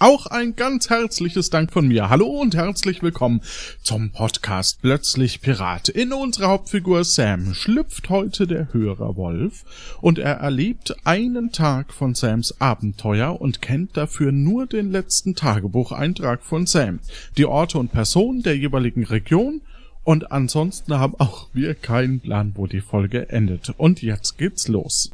[0.00, 2.08] Auch ein ganz herzliches Dank von mir.
[2.08, 3.40] Hallo und herzlich willkommen
[3.82, 5.88] zum Podcast Plötzlich Pirat.
[5.88, 9.64] In unserer Hauptfigur Sam schlüpft heute der Hörer Wolf
[10.00, 16.44] und er erlebt einen Tag von Sams Abenteuer und kennt dafür nur den letzten Tagebucheintrag
[16.44, 17.00] von Sam,
[17.36, 19.62] die Orte und Personen der jeweiligen Region
[20.04, 23.74] und ansonsten haben auch wir keinen Plan, wo die Folge endet.
[23.76, 25.10] Und jetzt geht's los.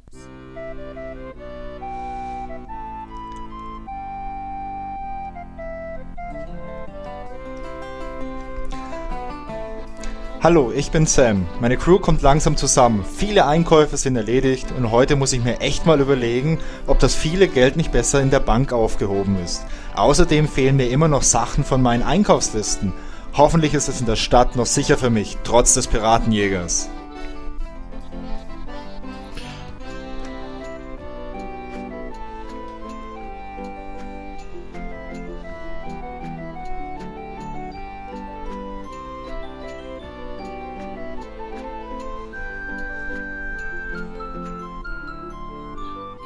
[10.44, 11.46] Hallo, ich bin Sam.
[11.58, 13.02] Meine Crew kommt langsam zusammen.
[13.16, 17.48] Viele Einkäufe sind erledigt und heute muss ich mir echt mal überlegen, ob das viele
[17.48, 19.64] Geld nicht besser in der Bank aufgehoben ist.
[19.94, 22.92] Außerdem fehlen mir immer noch Sachen von meinen Einkaufslisten.
[23.32, 26.90] Hoffentlich ist es in der Stadt noch sicher für mich, trotz des Piratenjägers.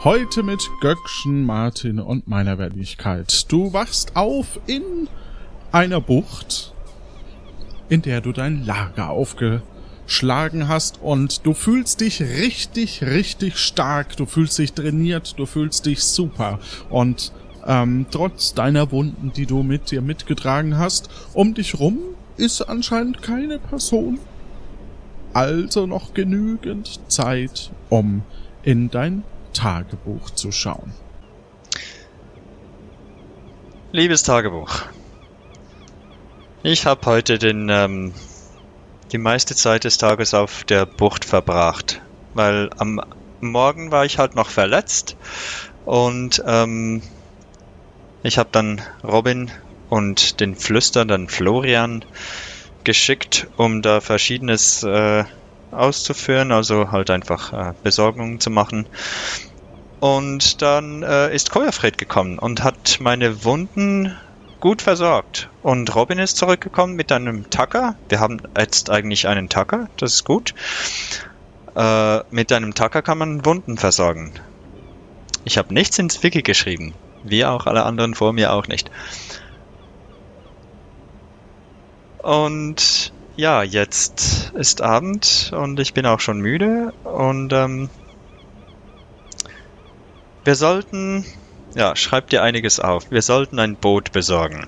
[0.08, 3.52] Heute mit Göckchen, Martin und meiner Wertigkeit.
[3.52, 5.06] Du wachst auf in
[5.70, 6.72] einer Bucht,
[7.90, 14.16] in der du dein Lager aufgeschlagen hast und du fühlst dich richtig, richtig stark.
[14.16, 17.30] Du fühlst dich trainiert, du fühlst dich super und
[17.66, 21.98] ähm, trotz deiner Wunden, die du mit dir mitgetragen hast, um dich rum
[22.38, 24.18] ist anscheinend keine Person.
[25.34, 28.22] Also noch genügend Zeit, um
[28.62, 29.22] in dein
[29.58, 30.94] Tagebuch zu schauen.
[33.90, 34.82] Liebes Tagebuch,
[36.62, 38.14] ich habe heute den, ähm,
[39.10, 42.00] die meiste Zeit des Tages auf der Bucht verbracht,
[42.34, 43.00] weil am
[43.40, 45.16] Morgen war ich halt noch verletzt
[45.84, 47.02] und ähm,
[48.22, 49.50] ich habe dann Robin
[49.88, 52.04] und den flüsternden Florian
[52.84, 55.24] geschickt, um da verschiedenes äh,
[55.70, 58.86] auszuführen, also halt einfach äh, Besorgungen zu machen.
[60.00, 64.16] Und dann äh, ist Koyafred gekommen und hat meine Wunden
[64.60, 65.50] gut versorgt.
[65.62, 67.96] Und Robin ist zurückgekommen mit einem Tacker.
[68.08, 70.54] Wir haben jetzt eigentlich einen Tacker, das ist gut.
[71.74, 74.32] Äh, mit einem Tacker kann man Wunden versorgen.
[75.44, 76.94] Ich habe nichts ins Wiki geschrieben.
[77.24, 78.90] Wie auch alle anderen vor mir auch nicht.
[82.18, 87.88] Und ja, jetzt ist Abend und ich bin auch schon müde und ähm,
[90.44, 91.24] wir sollten,
[91.74, 93.10] ja, schreib dir einiges auf.
[93.10, 94.66] Wir sollten ein Boot besorgen.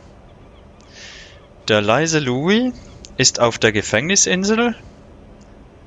[1.68, 2.72] Der leise Louis
[3.16, 4.74] ist auf der Gefängnisinsel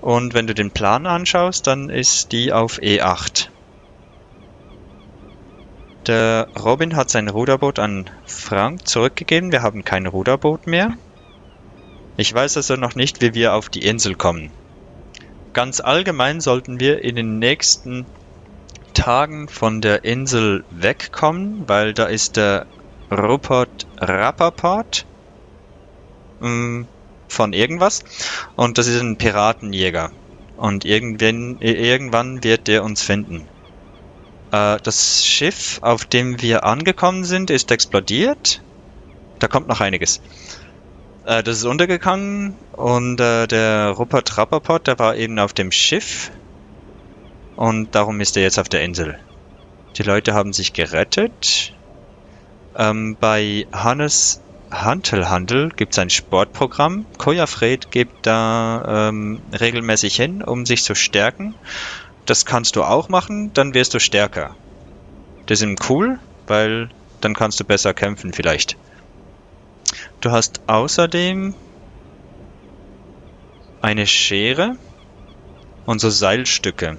[0.02, 3.48] und wenn du den Plan anschaust, dann ist die auf E8.
[6.08, 9.54] Der Robin hat sein Ruderboot an Frank zurückgegeben.
[9.54, 10.98] Wir haben kein Ruderboot mehr.
[12.18, 14.52] Ich weiß also noch nicht, wie wir auf die Insel kommen.
[15.54, 18.06] Ganz allgemein sollten wir in den nächsten
[18.94, 22.66] Tagen von der Insel wegkommen, weil da ist der
[23.12, 25.06] Rupert Rappaport
[26.42, 26.88] ähm,
[27.28, 28.04] von irgendwas
[28.56, 30.12] und das ist ein Piratenjäger
[30.58, 33.48] und irgendwann, irgendwann wird der uns finden.
[34.52, 38.62] Äh, das Schiff, auf dem wir angekommen sind, ist explodiert.
[39.40, 40.22] Da kommt noch einiges.
[41.26, 46.32] Äh, das ist untergegangen und äh, der Rupert Rappaport, der war eben auf dem Schiff
[47.56, 49.18] und darum ist er jetzt auf der Insel.
[49.98, 51.74] Die Leute haben sich gerettet.
[52.76, 54.42] Ähm, bei Hannes
[54.72, 57.06] Hantelhandel gibt es ein Sportprogramm.
[57.18, 61.56] Koja Fred gibt da ähm, regelmäßig hin, um sich zu stärken.
[62.26, 64.56] Das kannst du auch machen, dann wirst du stärker.
[65.46, 66.90] Das ist cool, weil
[67.22, 68.78] dann kannst du besser kämpfen vielleicht.
[70.22, 71.54] Du hast außerdem
[73.82, 74.78] eine Schere
[75.86, 76.98] und so Seilstücke.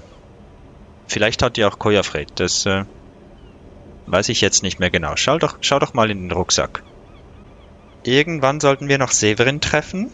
[1.06, 2.28] Vielleicht hat die auch Koyafred.
[2.36, 2.84] Das äh,
[4.06, 5.14] weiß ich jetzt nicht mehr genau.
[5.16, 6.82] Schau doch, schau doch mal in den Rucksack.
[8.04, 10.12] Irgendwann sollten wir noch Severin treffen.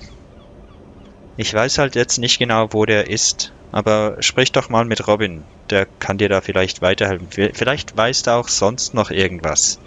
[1.36, 3.52] Ich weiß halt jetzt nicht genau, wo der ist.
[3.72, 5.44] Aber sprich doch mal mit Robin.
[5.70, 7.28] Der kann dir da vielleicht weiterhelfen.
[7.30, 9.78] Vielleicht weiß er auch sonst noch irgendwas,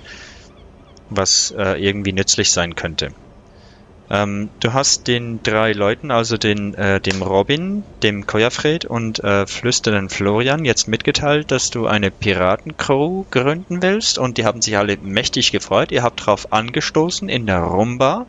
[1.10, 3.14] was äh, irgendwie nützlich sein könnte.
[4.14, 9.48] Ähm, du hast den drei Leuten, also den, äh, dem Robin, dem Koyafred und äh,
[9.48, 14.98] flüsternden Florian jetzt mitgeteilt, dass du eine Piratencrew gründen willst und die haben sich alle
[14.98, 15.92] mächtig gefreut.
[15.92, 18.28] Ihr habt drauf angestoßen in der Rumba.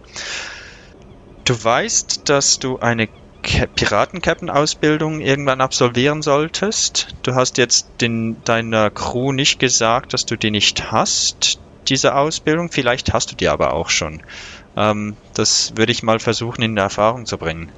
[1.45, 3.11] Du weißt, dass du eine
[3.43, 7.09] Piratenkapitän-Ausbildung irgendwann absolvieren solltest.
[7.23, 11.59] Du hast jetzt den, deiner Crew nicht gesagt, dass du die nicht hast,
[11.89, 12.71] diese Ausbildung.
[12.73, 14.23] Vielleicht hast du die aber auch schon.
[14.77, 17.71] Ähm, das würde ich mal versuchen in Erfahrung zu bringen.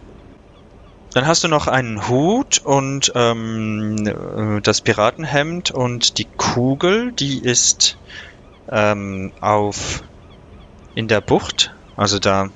[1.12, 7.42] Dann hast du noch einen Hut und ähm, äh, das Piratenhemd und die Kugel, die
[7.42, 7.96] ist
[8.70, 10.02] ähm, auf
[10.94, 11.74] in der Bucht.
[11.96, 12.50] Also da,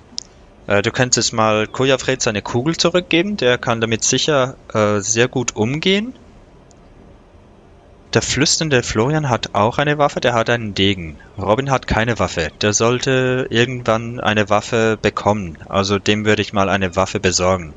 [0.67, 3.37] äh, du könntest mal Kojafred seine Kugel zurückgeben.
[3.39, 6.15] Der kann damit sicher äh, sehr gut umgehen.
[8.13, 11.21] Der flüsternde Florian hat auch eine Waffe, der hat einen Degen.
[11.39, 12.51] Robin hat keine Waffe.
[12.61, 15.59] Der sollte irgendwann eine Waffe bekommen.
[15.69, 17.73] Also dem würde ich mal eine Waffe besorgen.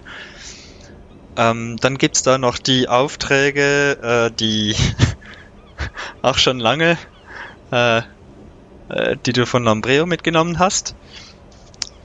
[1.38, 4.76] Ähm, dann gibt's da noch die Aufträge, äh, die
[6.24, 6.98] auch schon lange,
[7.72, 8.02] äh,
[8.90, 10.96] äh, die du von Lombreo mitgenommen hast.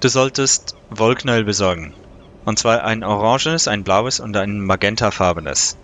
[0.01, 1.95] Du solltest Wollknäuel besorgen.
[2.45, 5.79] Und zwar ein orangenes, ein blaues und ein magentafarbenes.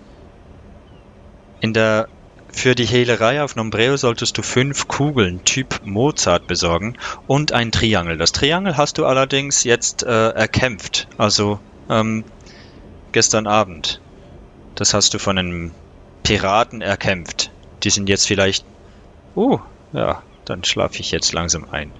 [1.61, 2.09] In der
[2.55, 6.97] für die Hehlerei auf Nombreo solltest du fünf Kugeln Typ Mozart besorgen
[7.27, 8.17] und ein Triangel.
[8.17, 11.59] Das Triangel hast du allerdings jetzt äh, erkämpft, also
[11.91, 12.25] ähm,
[13.13, 14.01] gestern Abend.
[14.75, 15.73] Das hast du von einem
[16.23, 17.51] Piraten erkämpft.
[17.83, 18.65] Die sind jetzt vielleicht...
[19.37, 19.59] Uh,
[19.93, 21.93] ja, dann schlafe ich jetzt langsam ein.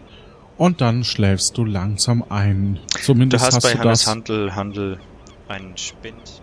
[0.57, 2.79] Und dann schläfst du langsam ein.
[3.03, 4.07] Zumindest du hast, hast bei du Hannes das.
[4.09, 5.01] Handel, Handel
[5.49, 6.43] einen Spind.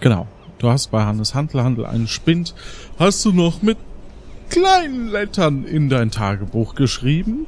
[0.00, 0.26] Genau.
[0.60, 2.54] Du hast bei Hannes Handel Handel einen Spind.
[2.98, 3.78] Hast du noch mit
[4.50, 7.46] kleinen Lettern in dein Tagebuch geschrieben.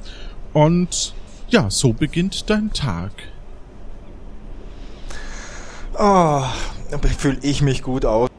[0.54, 1.12] Und
[1.48, 3.12] ja, so beginnt dein Tag.
[5.98, 6.42] Oh,
[7.18, 8.30] fühle ich mich gut aus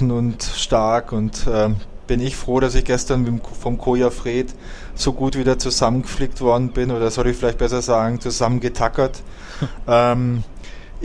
[0.00, 1.76] und stark und ähm,
[2.06, 4.54] bin ich froh, dass ich gestern vom Koja Fred
[4.94, 9.22] so gut wieder zusammengeflickt worden bin oder soll ich vielleicht besser sagen, zusammengetackert.
[9.86, 10.44] ähm,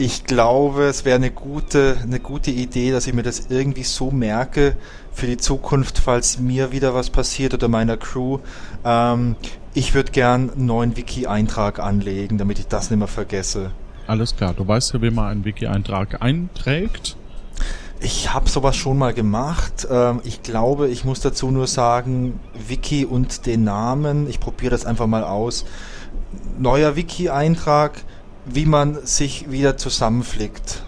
[0.00, 4.10] ich glaube, es wäre eine gute, eine gute Idee, dass ich mir das irgendwie so
[4.10, 4.74] merke
[5.12, 8.38] für die Zukunft, falls mir wieder was passiert oder meiner Crew.
[8.82, 9.36] Ähm,
[9.74, 13.72] ich würde gern einen neuen Wiki-Eintrag anlegen, damit ich das nicht mehr vergesse.
[14.06, 17.18] Alles klar, du weißt ja, wie man einen Wiki-Eintrag einträgt.
[18.00, 19.86] Ich habe sowas schon mal gemacht.
[19.90, 24.30] Ähm, ich glaube, ich muss dazu nur sagen, Wiki und den Namen.
[24.30, 25.66] Ich probiere das einfach mal aus.
[26.58, 28.02] Neuer Wiki-Eintrag,
[28.44, 30.82] wie man sich wieder zusammenflickt.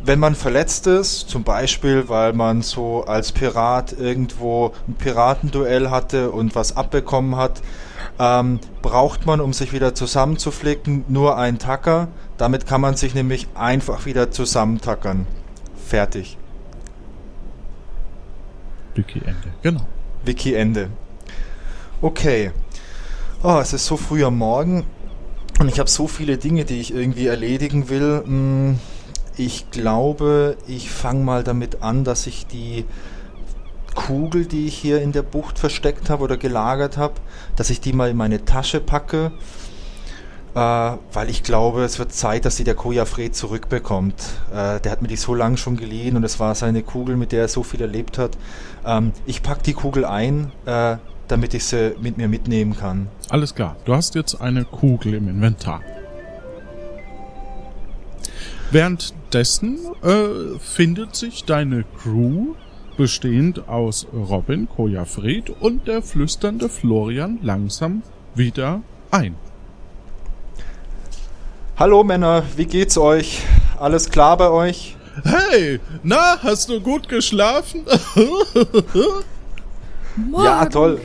[0.00, 6.30] Wenn man verletzt ist, zum Beispiel, weil man so als Pirat irgendwo ein Piratenduell hatte
[6.30, 7.60] und was abbekommen hat,
[8.18, 12.08] ähm, braucht man, um sich wieder zusammenzuflicken, nur einen Tacker.
[12.38, 15.26] Damit kann man sich nämlich einfach wieder zusammentackern.
[15.86, 16.38] Fertig.
[18.94, 19.86] Wiki-Ende, genau.
[20.24, 20.90] Wiki-Ende.
[22.00, 22.52] Okay.
[23.42, 24.84] Oh, es ist so früh am Morgen
[25.58, 28.22] und ich habe so viele Dinge, die ich irgendwie erledigen will.
[28.24, 28.78] Hm,
[29.36, 32.84] Ich glaube, ich fange mal damit an, dass ich die
[33.94, 37.14] Kugel, die ich hier in der Bucht versteckt habe oder gelagert habe,
[37.54, 39.30] dass ich die mal in meine Tasche packe,
[40.54, 40.58] äh,
[41.12, 44.14] weil ich glaube, es wird Zeit, dass sie der Koja Fred zurückbekommt.
[44.52, 47.30] Äh, der hat mir die so lange schon geliehen und es war seine Kugel, mit
[47.32, 48.36] der er so viel erlebt hat.
[48.84, 50.96] Ähm, ich packe die Kugel ein, äh,
[51.28, 53.08] damit ich sie mit mir mitnehmen kann.
[53.28, 55.82] Alles klar, du hast jetzt eine Kugel im Inventar.
[58.70, 62.54] Währenddessen äh, findet sich deine Crew,
[62.96, 68.02] bestehend aus Robin, Kojafred und der flüsternde Florian, langsam
[68.34, 69.36] wieder ein.
[71.76, 73.42] Hallo Männer, wie geht's euch?
[73.78, 74.96] Alles klar bei euch?
[75.24, 77.84] Hey, na, hast du gut geschlafen?
[80.36, 81.00] Ja, toll.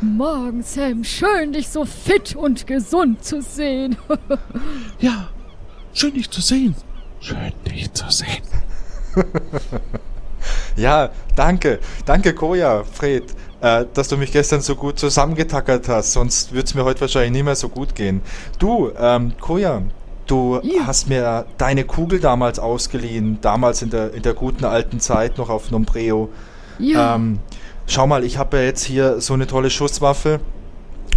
[0.00, 1.04] Morgen, Sam.
[1.04, 3.96] Schön, dich so fit und gesund zu sehen.
[5.00, 5.28] ja,
[5.94, 6.74] schön dich zu sehen.
[7.20, 8.42] Schön dich zu sehen.
[10.76, 11.80] Ja, danke.
[12.04, 13.24] Danke, Koja, Fred,
[13.62, 16.12] äh, dass du mich gestern so gut zusammengetackert hast.
[16.12, 18.20] Sonst würde es mir heute wahrscheinlich nicht mehr so gut gehen.
[18.60, 19.82] Du, ähm, Koja,
[20.26, 20.86] du Ja.
[20.86, 23.38] hast mir deine Kugel damals ausgeliehen.
[23.40, 26.28] Damals in der, in der guten alten Zeit noch auf Nombreo.
[26.78, 27.40] ja, Ähm,
[27.86, 30.40] schau mal, ich habe ja jetzt hier so eine tolle Schusswaffe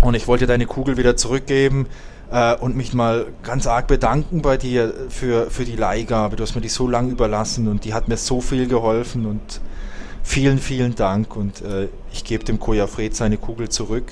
[0.02, 1.88] und ich wollte deine Kugel wieder zurückgeben
[2.32, 6.36] äh, und mich mal ganz arg bedanken bei dir für, für die Leihgabe.
[6.36, 9.62] Du hast mir die so lange überlassen und die hat mir so viel geholfen und
[10.24, 14.06] vielen, vielen Dank und äh, ich gebe dem Koja Fred seine Kugel zurück.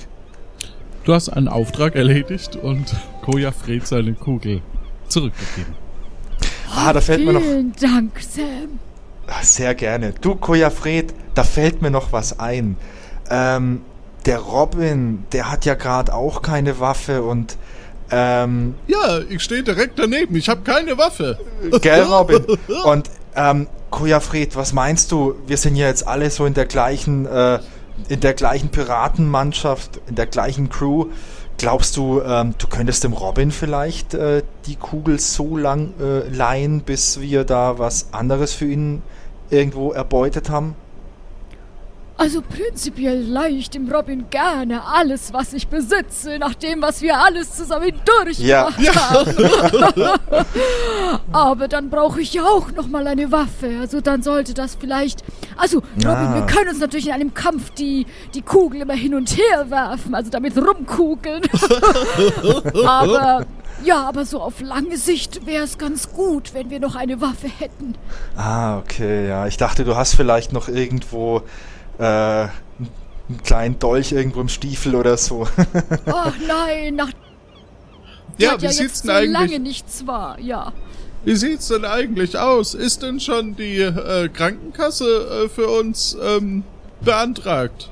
[1.04, 4.60] Du hast einen Auftrag erledigt und Koja Fred seine Kugel
[5.08, 5.74] zurückgegeben.
[6.74, 7.40] Ah, da fällt mir noch.
[7.40, 8.78] Vielen Dank, Sam.
[9.28, 10.12] Ah, Sehr gerne.
[10.20, 12.76] Du, Koja Fred, da fällt mir noch was ein.
[13.30, 13.82] Ähm,
[14.26, 17.56] der Robin, der hat ja gerade auch keine Waffe und
[18.10, 20.34] ähm, Ja, ich stehe direkt daneben.
[20.36, 21.38] Ich habe keine Waffe.
[21.82, 22.44] Gell, Robin?
[22.84, 25.34] Und, ähm, Kojafred, was meinst du?
[25.46, 27.58] Wir sind ja jetzt alle so in der gleichen, äh,
[28.08, 31.06] in der gleichen Piratenmannschaft, in der gleichen Crew.
[31.58, 36.82] Glaubst du, ähm, du könntest dem Robin vielleicht äh, die Kugel so lang äh, leihen,
[36.82, 39.02] bis wir da was anderes für ihn
[39.50, 40.76] irgendwo erbeutet haben?
[42.20, 47.16] Also prinzipiell leihe ich dem Robin gerne alles, was ich besitze, nach dem, was wir
[47.16, 47.92] alles zusammen
[48.38, 48.68] Ja.
[48.70, 50.18] durchgemacht haben.
[51.32, 53.70] Aber dann brauche ich ja auch noch mal eine Waffe.
[53.80, 55.22] Also dann sollte das vielleicht...
[55.56, 56.34] Also, Robin, Ah.
[56.34, 60.14] wir können uns natürlich in einem Kampf die, die Kugel immer hin und her werfen,
[60.16, 61.42] also damit rumkugeln.
[62.84, 63.46] aber...
[63.84, 67.46] Ja, aber so auf lange Sicht wäre es ganz gut, wenn wir noch eine Waffe
[67.60, 67.94] hätten.
[68.36, 69.46] Ah, okay, ja.
[69.46, 71.42] Ich dachte, du hast vielleicht noch irgendwo
[71.98, 75.46] äh, einen kleinen Dolch irgendwo im Stiefel oder so.
[76.06, 77.10] Ach nein, nach
[78.38, 79.60] Ja, hat wie ja sieht's jetzt denn so lange eigentlich?
[79.60, 80.72] nichts war, ja.
[81.24, 82.74] Wie sieht's denn eigentlich aus?
[82.74, 86.64] Ist denn schon die äh, Krankenkasse äh, für uns ähm,
[87.00, 87.90] beantragt?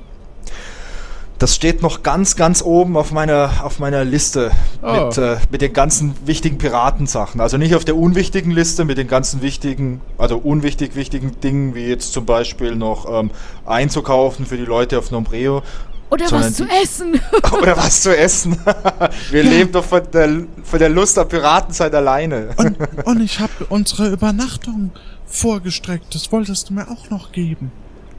[1.39, 4.51] Das steht noch ganz, ganz oben auf meiner, auf meiner Liste
[4.81, 5.05] Ah.
[5.05, 7.41] mit, äh, mit den ganzen wichtigen Piratensachen.
[7.41, 11.85] Also nicht auf der unwichtigen Liste mit den ganzen wichtigen, also unwichtig wichtigen Dingen, wie
[11.85, 13.29] jetzt zum Beispiel noch ähm,
[13.65, 15.61] einzukaufen für die Leute auf Nombreo
[16.09, 17.19] Oder was zu essen.
[17.61, 18.57] oder was zu essen.
[19.31, 20.29] Wir leben doch von der,
[20.63, 22.49] von der Lust am Piratenzeit alleine.
[22.57, 24.91] Und, und ich habe unsere Übernachtung
[25.27, 26.15] vorgestreckt.
[26.15, 27.71] Das wolltest du mir auch noch geben.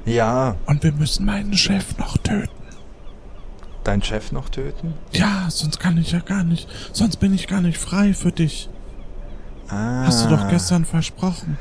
[0.04, 2.48] Ja, Und wir müssen meinen Chef noch töten.
[3.88, 4.94] Deinen Chef noch töten?
[5.12, 6.68] Ja, sonst kann ich ja gar nicht.
[6.92, 8.68] Sonst bin ich gar nicht frei für dich.
[9.68, 10.04] Ah.
[10.06, 11.56] Hast du doch gestern versprochen.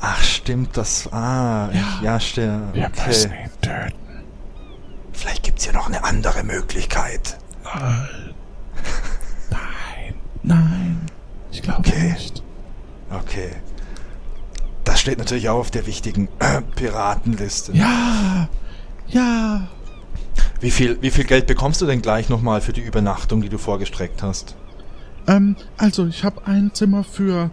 [0.00, 1.12] Ach, stimmt das.
[1.12, 1.98] Ah, Ja.
[2.02, 2.74] ja, stimmt.
[2.74, 3.44] Wir müssen Okay.
[3.44, 4.24] ihn töten.
[5.12, 7.38] Vielleicht gibt's hier noch eine andere Möglichkeit.
[9.50, 10.14] Nein.
[10.42, 11.00] Nein.
[11.50, 12.12] Ich glaube Okay.
[12.12, 12.42] nicht.
[13.10, 13.50] Okay.
[14.84, 17.72] Das steht natürlich auch auf der wichtigen äh, Piratenliste.
[17.72, 18.48] Ja.
[19.08, 19.68] Ja.
[20.62, 23.58] Wie viel, wie viel Geld bekommst du denn gleich nochmal für die Übernachtung, die du
[23.58, 24.54] vorgestreckt hast?
[25.26, 27.50] Ähm, also ich habe ein Zimmer für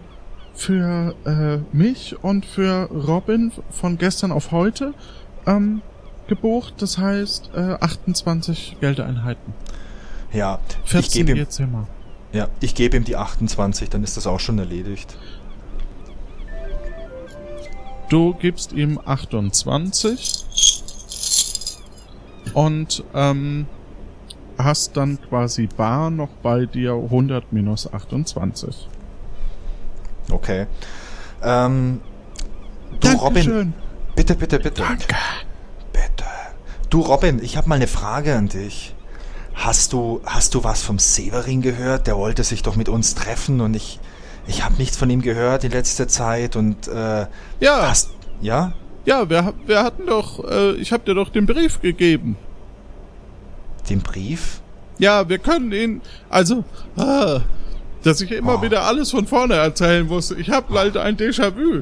[0.54, 4.94] für äh, mich und für Robin von gestern auf heute
[5.48, 5.82] ähm,
[6.28, 6.76] gebucht.
[6.78, 9.54] Das heißt äh, 28 Geldeinheiten.
[10.32, 11.88] Ja, ich 14 gebe ihm, Zimmer.
[12.32, 15.18] ja, ich gebe ihm die 28, dann ist das auch schon erledigt.
[18.10, 20.79] Du gibst ihm 28
[22.54, 23.68] und ähm,
[24.58, 28.88] hast dann quasi bar noch bei dir 100 minus 28.
[30.32, 30.68] Okay.
[31.42, 32.02] Ähm,
[33.00, 33.74] du Robin, Dankeschön.
[34.16, 34.82] bitte, bitte, bitte.
[34.82, 35.16] Danke.
[35.94, 36.26] Bitte.
[36.90, 38.94] Du Robin, ich habe mal eine Frage an dich.
[39.54, 42.08] Hast du, hast du was vom Severin gehört?
[42.08, 44.00] Der wollte sich doch mit uns treffen und ich,
[44.48, 47.28] ich habe nichts von ihm gehört in letzter Zeit und äh,
[47.60, 48.74] Ja, hast, ja?
[49.06, 52.38] Ja, wir, wir hatten doch, äh, ich hab dir doch den Brief gegeben.
[53.90, 54.62] Den Brief?
[55.00, 56.64] Ja, wir können ihn, also,
[56.98, 57.42] ah,
[58.04, 58.62] dass ich immer Oh.
[58.62, 60.32] wieder alles von vorne erzählen muss.
[60.32, 61.82] Ich habe leider ein Déjà-vu.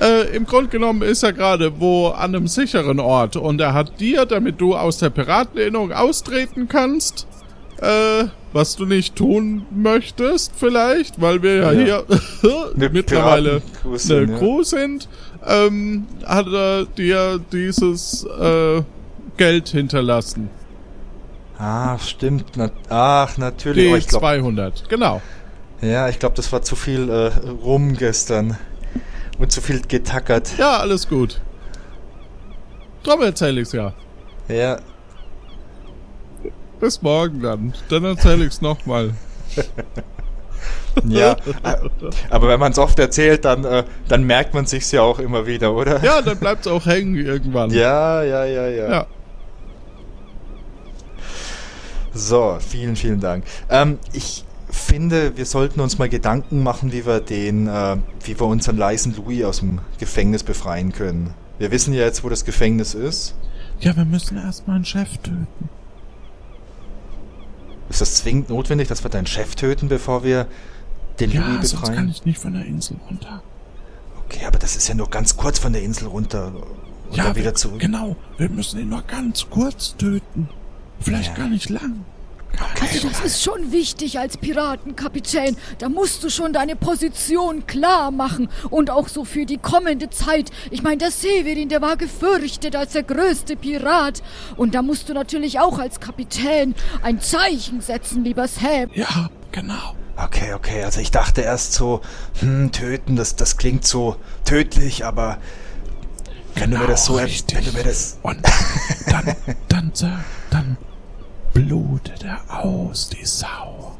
[0.00, 3.98] Äh, Im Grunde genommen ist er gerade wo an einem sicheren Ort und er hat
[4.00, 7.26] dir, damit du aus der Piratenerinnerung austreten kannst,
[7.80, 12.02] äh, was du nicht tun möchtest vielleicht, weil wir ja, Ja.
[12.42, 15.08] hier mittlerweile eine sind, ja.
[15.46, 18.82] Ähm, hat er dir dieses äh,
[19.36, 20.50] Geld hinterlassen.
[21.58, 22.56] Ah, stimmt.
[22.56, 23.84] Na, ach, natürlich.
[23.86, 25.22] Die Oh, ich glaub, 200, genau.
[25.80, 28.58] ja, ich glaube, das war zu viel äh, rum gestern.
[29.38, 30.56] Und zu viel getackert.
[30.58, 31.40] Ja, alles gut.
[33.02, 33.92] Drum erzähl ich's ja.
[34.48, 34.78] Ja,
[36.80, 37.74] Bis morgen dann.
[37.88, 39.12] Dann erzähl ich's nochmal.
[41.08, 41.32] ja.
[41.62, 41.76] Äh,
[42.30, 45.46] Aber wenn man es oft erzählt, dann, äh, dann merkt man sich's ja auch immer
[45.46, 46.02] wieder, oder?
[46.02, 47.70] Ja, dann bleibt's auch hängen irgendwann.
[47.70, 48.90] Ja, ja, ja, ja.
[48.90, 49.06] Ja.
[52.12, 53.44] So, vielen, vielen Dank.
[53.68, 58.46] Ähm, ich finde, wir sollten uns mal Gedanken machen, wie wir den, äh, wie wir
[58.46, 61.34] unseren leisen Louis aus dem Gefängnis befreien können.
[61.58, 63.34] Wir wissen ja jetzt, wo das Gefängnis ist.
[63.80, 65.68] Ja, wir müssen erstmal einen Chef töten.
[67.88, 70.46] Ist das zwingend notwendig, dass wir deinen Chef töten, bevor wir
[71.20, 72.08] den Ja, Louis sonst kann befreien?
[72.10, 73.42] ich nicht von der Insel runter.
[74.24, 76.52] Okay, aber das ist ja nur ganz kurz von der Insel runter
[77.10, 77.78] und ja, dann wieder zurück.
[77.80, 78.16] genau.
[78.38, 80.48] Wir müssen ihn nur ganz kurz töten.
[81.00, 81.44] Vielleicht Ja.
[81.44, 82.04] gar nicht lang.
[82.80, 85.56] Also das ist schon wichtig als Piratenkapitän.
[85.78, 88.48] Da musst du schon deine Position klar machen.
[88.70, 90.50] Und auch so für die kommende Zeit.
[90.70, 94.22] Ich meine, der Severin, der war gefürchtet als der größte Pirat.
[94.56, 98.90] Und da musst du natürlich auch als Kapitän ein Zeichen setzen, lieber Sam.
[98.94, 99.94] Ja, genau.
[100.16, 102.00] Okay, okay, also ich dachte erst so,
[102.40, 105.36] hm, töten, das, das klingt so tödlich, aber
[106.54, 107.58] wenn du mir das so, Genau, richtig.
[107.58, 108.38] wenn du mir das, Und
[109.10, 109.36] dann,
[109.68, 110.78] dann, sag- dann
[111.64, 113.96] blutet er aus, die Sau.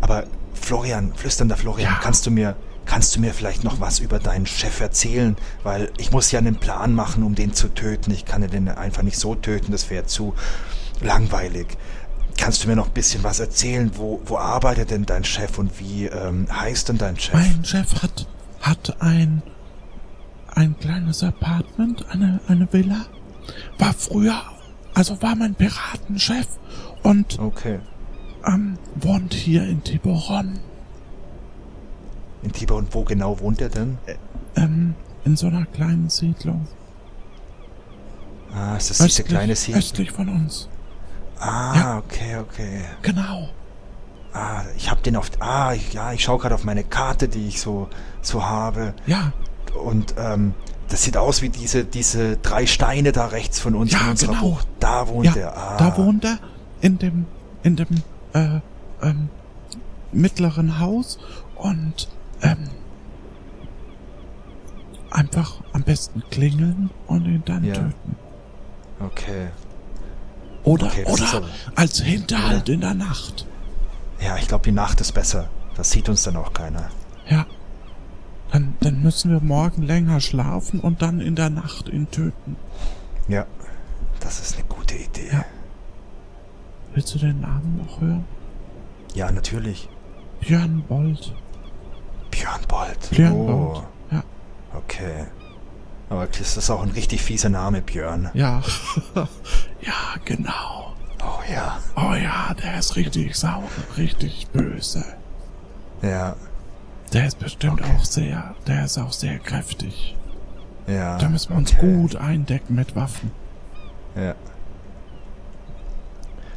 [0.00, 1.98] aber Florian, flüsternder Florian, Ja.
[2.02, 2.54] kannst du mir,
[2.84, 5.36] kannst du mir vielleicht noch was über deinen Chef erzählen?
[5.62, 8.10] Weil ich muss ja einen Plan machen, um den zu töten.
[8.10, 10.34] Ich kann den einfach nicht so töten, das wäre zu
[11.00, 11.66] langweilig.
[12.36, 13.90] Kannst du mir noch ein bisschen was erzählen?
[13.94, 17.34] Wo, wo arbeitet denn dein Chef und wie ähm, heißt denn dein Chef?
[17.34, 18.26] Mein Chef hat,
[18.60, 19.42] hat ein,
[20.54, 23.06] ein kleines Apartment, eine, eine Villa.
[23.78, 24.40] War früher,
[24.98, 26.48] also war mein Piratenchef
[27.04, 27.78] und Okay.
[28.44, 30.58] ähm, wohnt hier in Tiburon.
[32.42, 33.98] In Tiber und wo genau wohnt er denn?
[34.56, 36.66] Ähm, in so einer kleinen Siedlung.
[38.52, 39.78] Ah, ist das diese kleine Siedlung?
[39.78, 40.68] östlich von uns.
[41.38, 41.98] Ah, Ja.
[41.98, 42.80] okay, okay.
[43.02, 43.48] Genau.
[44.32, 45.30] Ah, ich hab den auf.
[45.38, 47.88] Ah, ja, ich schaue gerade auf meine Karte, die ich so
[48.20, 48.94] so habe.
[49.06, 49.32] Ja,
[49.84, 50.54] Und ähm,
[50.88, 54.40] das sieht aus wie diese diese drei Steine da rechts von uns Ja, genau.
[54.40, 54.66] Bucht.
[54.80, 55.56] Da wohnt ja, er.
[55.56, 56.38] Ah, da wohnt er
[56.80, 57.26] in dem,
[57.62, 57.88] in dem,
[58.34, 58.60] äh,
[59.02, 59.28] ähm,
[60.12, 61.18] mittleren Haus
[61.56, 62.08] und,
[62.42, 62.68] ähm,
[65.10, 67.74] einfach am besten klingeln und ihn dann Ja.
[67.74, 68.16] töten.
[69.00, 69.48] Okay.
[70.64, 73.46] Oder, Okay, oder aber- als Hinterhalt in der Nacht.
[74.20, 75.48] Ja, ich glaube, die Nacht ist besser.
[75.76, 76.90] Das sieht uns dann auch keiner.
[77.28, 77.46] Ja.
[78.52, 82.56] Dann, dann müssen wir morgen länger schlafen und dann in der Nacht ihn töten.
[83.28, 83.46] Ja,
[84.20, 85.28] das ist eine gute Idee.
[85.30, 85.44] Ja.
[86.94, 88.24] Willst du den Namen noch hören?
[89.14, 89.88] Ja, natürlich.
[90.40, 91.34] Björn Bold.
[92.30, 93.10] Björn Bold.
[93.10, 93.82] Björn oh, Bold.
[94.10, 94.22] Ja.
[94.74, 95.26] okay.
[96.10, 98.30] Aber das ist auch ein richtig fieser Name, Björn.
[98.32, 98.62] Ja.
[99.14, 100.94] ja, genau.
[101.22, 101.78] Oh ja.
[101.96, 105.04] Oh ja, der ist richtig sauer, richtig böse.
[106.02, 106.36] Ja,
[107.12, 107.90] Der ist bestimmt Okay.
[107.96, 110.16] auch sehr, der ist auch sehr kräftig.
[110.86, 111.18] ja.
[111.18, 111.92] Da müssen wir uns okay.
[111.94, 113.30] gut eindecken mit Waffen.
[114.16, 114.34] Ja.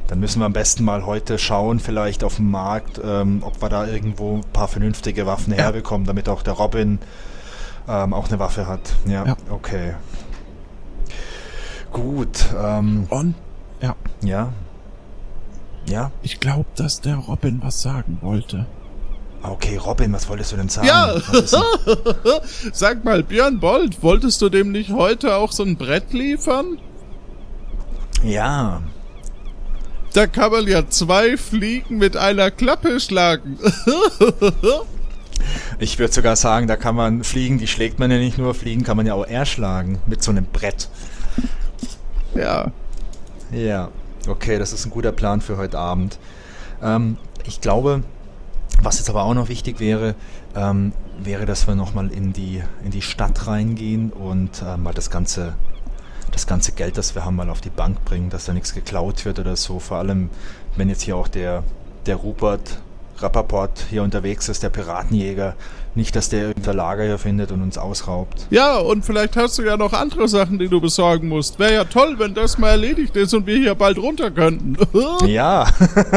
[0.07, 3.69] Dann müssen wir am besten mal heute schauen, vielleicht auf dem Markt, ähm, ob wir
[3.69, 5.59] da irgendwo ein paar vernünftige Waffen Ja.
[5.63, 6.99] herbekommen, damit auch der Robin
[7.87, 8.93] ähm, auch eine Waffe hat.
[9.05, 9.35] Ja, Ja.
[9.49, 9.93] okay.
[11.93, 13.35] Gut, ähm, Und
[13.81, 14.49] ja, ja.
[15.87, 18.65] Ja, ich glaube, dass der Robin was sagen wollte.
[19.43, 20.87] Okay, Robin, was wolltest du denn sagen?
[20.87, 21.15] Ja.
[22.73, 26.77] Sag mal, Björn Bold, wolltest du dem nicht heute auch so ein Brett liefern?
[28.23, 28.81] ja,
[30.13, 33.57] Da kann man ja zwei Fliegen mit einer Klappe schlagen.
[35.79, 38.83] ich würde sogar sagen, da kann man fliegen, die schlägt man ja nicht nur, fliegen
[38.83, 40.89] kann man ja auch erschlagen mit so einem Brett.
[42.35, 42.71] ja.
[43.51, 43.89] Ja,
[44.27, 46.19] okay, das ist ein guter Plan für heute Abend.
[46.81, 48.03] Ähm, ich glaube,
[48.83, 50.15] was jetzt aber auch noch wichtig wäre,
[50.55, 55.09] ähm, wäre, dass wir nochmal in die, in die Stadt reingehen und äh, mal das
[55.09, 55.53] ganze,
[56.31, 59.25] das ganze Geld, das wir haben, mal auf die Bank bringen, dass da nichts geklaut
[59.25, 59.79] wird oder so.
[59.79, 60.29] Vor allem,
[60.75, 61.63] wenn jetzt hier auch der,
[62.05, 62.81] der Rupert
[63.21, 65.55] Rappaport hier unterwegs ist, der Piratenjäger.
[65.93, 68.47] Nicht, dass der irgendein Lager hier findet und uns ausraubt.
[68.49, 71.59] Ja, und vielleicht hast du ja noch andere Sachen, die du besorgen musst.
[71.59, 74.77] Wäre ja toll, wenn das mal erledigt ist und wir hier bald runter könnten.
[75.25, 75.67] Ja,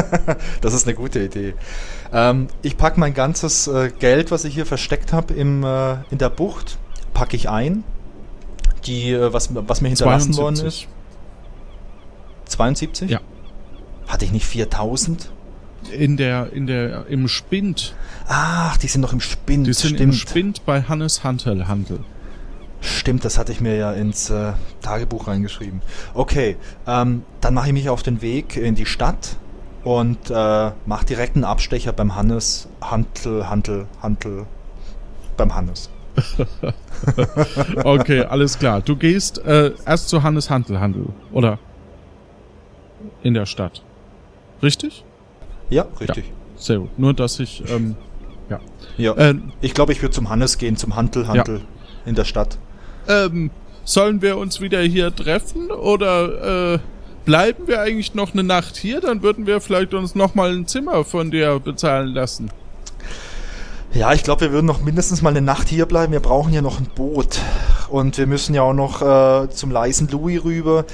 [0.60, 1.54] das ist eine gute Idee.
[2.12, 6.30] Ähm, ich packe mein ganzes äh, Geld, was ich hier versteckt habe äh, in der
[6.30, 6.78] Bucht,
[7.12, 7.84] packe ich ein.
[8.86, 10.86] Die, äh, was, was mir hinterlassen worden ist.
[12.46, 13.10] 72?
[13.10, 13.20] Ja.
[14.06, 15.30] Hatte ich nicht 4000?
[15.92, 17.94] In der, in der, im Spind.
[18.26, 19.66] Ach, die sind noch im Spind.
[19.66, 20.00] Die sind Stimmt.
[20.00, 22.00] im Spind bei Hannes Hantel Handel.
[22.80, 25.80] Stimmt, das hatte ich mir ja ins äh, Tagebuch reingeschrieben.
[26.12, 29.36] Okay, ähm, dann mache ich mich auf den Weg in die Stadt
[29.84, 32.68] und äh, mache direkt einen Abstecher beim Hannes.
[32.82, 34.46] Hantel, Hantel, Hantel.
[35.36, 35.90] Beim Hannes.
[37.84, 38.80] Okay, alles klar.
[38.80, 41.58] Du gehst äh, erst zu Hannes Hantel Handel, oder?
[43.22, 43.82] In der Stadt.
[44.62, 45.04] Richtig?
[45.70, 46.24] Ja, richtig.
[46.56, 46.98] Sehr gut.
[46.98, 47.96] Nur, dass ich, ähm,
[48.48, 48.60] ja.
[48.96, 49.12] Ja.
[49.14, 51.60] Äh, ich glaube, ich würde zum Hannes gehen, zum Hantel, Hantel
[52.06, 52.58] in der Stadt.
[53.08, 53.50] ähm,
[53.86, 56.78] sollen wir uns wieder hier treffen oder äh,
[57.26, 59.00] bleiben wir eigentlich noch eine Nacht hier?
[59.00, 62.50] Dann würden wir vielleicht uns noch mal ein Zimmer von dir bezahlen lassen.
[63.92, 66.12] Ja, ich glaube, wir würden noch mindestens mal eine Nacht hier bleiben.
[66.12, 67.40] Wir brauchen ja noch ein Boot.
[67.90, 70.84] Und wir müssen ja auch noch äh, zum leisen Louis rüber.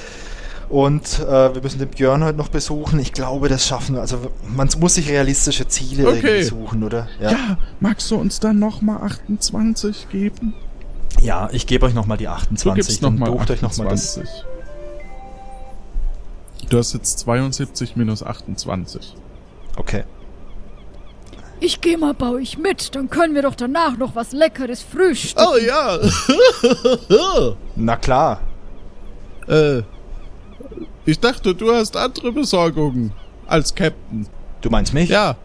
[0.71, 3.01] Und äh, wir müssen den Björn heute noch besuchen.
[3.01, 4.03] Ich glaube, das schaffen wir.
[4.03, 6.17] Also man muss sich realistische Ziele Okay.
[6.23, 7.09] irgendwie suchen, oder?
[7.21, 7.59] Ja.
[7.81, 10.55] magst du uns dann nochmal 28 geben?
[11.21, 12.75] Ja, ich gebe euch nochmal die Du 28.
[12.75, 14.17] gibst dann nochmal bucht euch noch mal das.
[14.17, 14.45] 28.
[16.69, 19.17] Du hast jetzt 72 minus 28.
[19.77, 20.05] Okay.
[21.59, 25.45] Ich geh mal bei euch mit, dann können wir doch danach noch was Leckeres frühstücken.
[25.53, 25.99] Oh ja.
[27.77, 28.41] Na klar.
[29.49, 29.83] äh,
[31.05, 33.13] ich dachte, du hast andere Besorgungen
[33.47, 34.27] als Captain.
[34.61, 35.09] Du meinst mich?
[35.09, 35.37] Ja,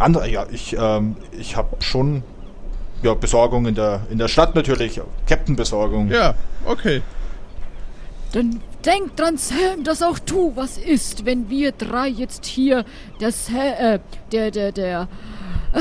[0.00, 2.22] Andere, ja, ich, ähm, ich habe schon
[3.02, 5.00] ja, Besorgung in der, in der Stadt natürlich.
[5.26, 6.10] Captain-Besorgung.
[6.10, 6.34] ja,
[6.64, 7.02] okay.
[8.32, 12.84] Dann denk dran, Sam, dass auch du was isst, wenn wir drei jetzt hier
[13.20, 13.98] der Sam, äh,
[14.32, 15.08] der, der, der,
[15.74, 15.80] äh,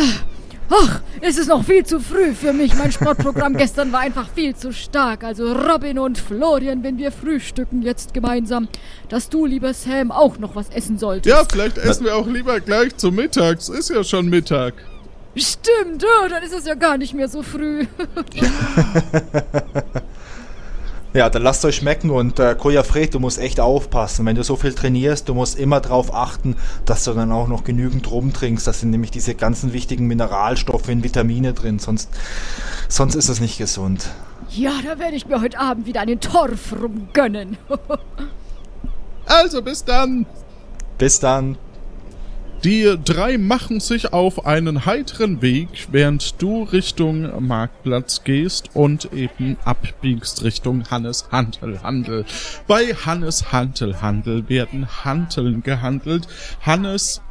[0.69, 2.75] ach, es ist noch viel zu früh für mich.
[2.75, 5.23] Mein Sportprogramm gestern war einfach viel zu stark.
[5.23, 8.67] Also Robin und Florian, wenn wir frühstücken jetzt gemeinsam,
[9.10, 11.36] dass du, lieber Sam, auch noch was essen solltest.
[11.36, 13.60] Ja, vielleicht essen wir auch lieber gleich zum Mittag.
[13.60, 14.73] Es ist ja schon Mittag.
[15.36, 17.86] Stimmt, oh, dann ist es ja gar nicht mehr so früh.
[21.19, 24.25] Ja, dann lasst euch schmecken und äh, Koja Fred, du musst echt aufpassen.
[24.25, 26.55] Wenn du so viel trainierst, du musst immer darauf achten,
[26.86, 28.65] dass du dann auch noch genügend rumtrinkst.
[28.65, 32.10] Das sind nämlich diese ganzen wichtigen Mineralstoffe und Vitamine drin, sonst,
[32.88, 34.12] sonst ist es nicht gesund.
[34.49, 37.58] Ja, da werde ich mir heute Abend wieder einen Torf rumgönnen.
[39.25, 40.25] Also bis dann.
[40.97, 41.58] Bis dann.
[42.63, 49.55] Die drei machen sich auf einen heiteren Weg, während du Richtung Marktplatz gehst und eben
[49.63, 52.25] abbiegst Richtung Hannes Hantel Handel.
[52.67, 56.27] Bei Hannes Hantel Handel werden Hanteln gehandelt.
[56.61, 57.21] Hannes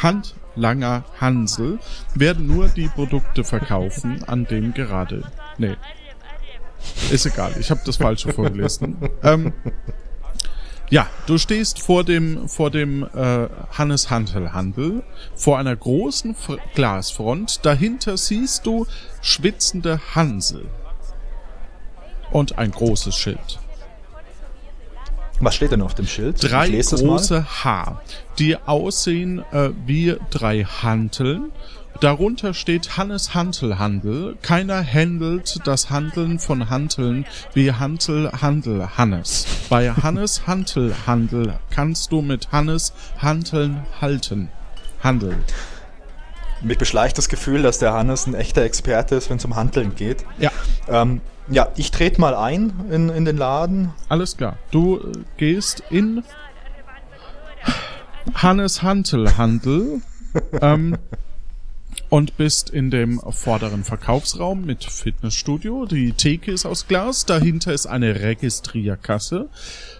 [0.00, 1.80] Handlanger Hansel
[2.14, 5.24] werden nur die Produkte verkaufen, an dem gerade.
[5.58, 5.74] Nee.
[7.10, 8.98] Ist egal, ich habe das falsche vorgelesen.
[9.24, 9.52] ähm,
[10.90, 15.02] ja, du stehst vor dem vor dem äh, Hannes Handel Handel
[15.34, 17.64] vor einer großen F Glasfront.
[17.64, 18.86] Dahinter siehst du
[19.20, 20.66] schwitzende Hansel
[22.30, 23.58] und ein großes Schild.
[25.40, 26.42] Was steht denn auf dem Schild?
[26.42, 28.00] Drei große H,
[28.38, 31.52] die aussehen äh, wie drei Hanteln.
[32.00, 34.36] Darunter steht Hannes Hantelhandel.
[34.42, 39.46] Keiner handelt das Handeln von Hanteln wie Hantel Handel Hannes.
[39.70, 44.48] Bei Hannes Hantelhandel kannst du mit Hannes Hanteln halten.
[45.02, 45.42] Handeln.
[46.62, 49.94] Mich beschleicht das Gefühl, dass der Hannes ein echter Experte ist, wenn es um Handeln
[49.94, 50.24] geht.
[50.38, 50.50] Ja,
[50.88, 53.92] Ähm, ja, ich trete mal ein in, in den Laden.
[54.08, 54.56] alles klar.
[54.70, 56.24] Du äh, gehst in
[58.34, 60.00] Hannes Hantelhandel
[60.60, 60.96] ähm,
[62.08, 65.86] und bist in dem vorderen Verkaufsraum mit Fitnessstudio.
[65.86, 69.48] Die Theke ist aus Glas, dahinter ist eine Registrierkasse.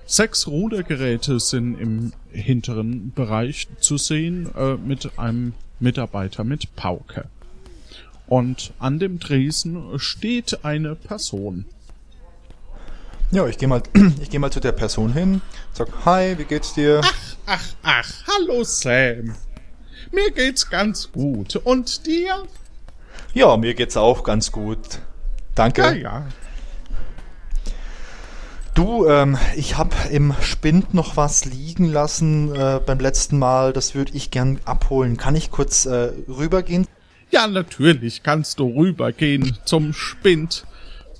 [0.06, 7.26] Sechs Rudergeräte sind im hinteren Bereich zu sehen äh, mit einem Mitarbeiter mit Pauke.
[8.26, 11.64] Und an dem Tresen steht eine Person.
[13.32, 13.82] Ja, ich gehe mal,
[14.20, 15.40] ich gehe mal zu der Person hin,
[15.72, 17.00] sag, hi, wie geht's dir?
[17.46, 19.34] Ach, ach, hallo Sam.
[20.12, 21.56] Mir geht's ganz gut.
[21.56, 22.44] Und dir?
[23.34, 24.78] Ja, mir geht's auch ganz gut.
[25.54, 25.82] Danke.
[25.82, 26.26] Ja, ja.
[28.74, 33.72] Du, ähm, ich habe im Spind noch was liegen lassen äh, beim letzten Mal.
[33.72, 35.16] Das würde ich gern abholen.
[35.16, 36.86] Kann ich kurz äh, rübergehen?
[37.30, 40.64] Ja, natürlich kannst du rübergehen zum Spind.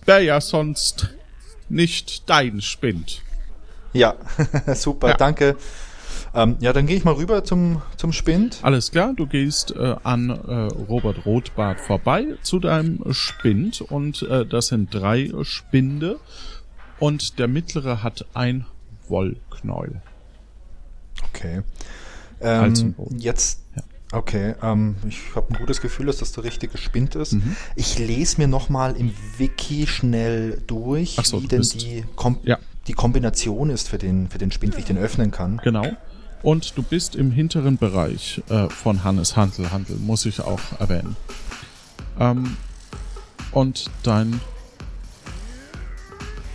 [0.05, 1.15] Wär ja sonst
[1.71, 3.23] nicht dein Spind.
[3.95, 4.15] Ja,
[4.75, 5.17] super, Ja.
[5.17, 5.57] danke.
[6.37, 8.59] Ähm, ja, dann gehe ich mal rüber zum, zum Spind.
[8.61, 10.35] Alles klar, du gehst äh, an äh,
[10.85, 16.21] Robert Rothbart vorbei zu deinem Spind und äh, das sind drei Spinde
[16.99, 18.67] und der mittlere hat ein
[19.09, 20.03] Wollknäuel.
[21.31, 21.63] Okay.
[22.43, 23.63] Ähm, jetzt.
[23.75, 23.83] Ja.
[24.13, 27.33] Okay, ähm, ich habe ein gutes Gefühl, dass das der richtige Spind ist.
[27.33, 27.57] Mhm.
[27.75, 32.59] Ich lese mir nochmal im Wiki schnell durch, so, wie denn die, Kom Ja.
[32.87, 35.61] die Kombination ist für den, für den Spind, wie ich den öffnen kann.
[35.65, 35.87] Genau.
[36.43, 41.17] Und du bist im hinteren Bereich äh, von Hannes Handel Handel, muss ich auch erwähnen.
[42.21, 42.57] Ähm,
[43.53, 44.41] und dein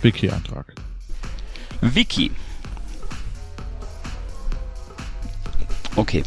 [0.02, 0.74] Wiki-Antrag.
[1.80, 2.30] Wiki.
[5.96, 6.22] Okay.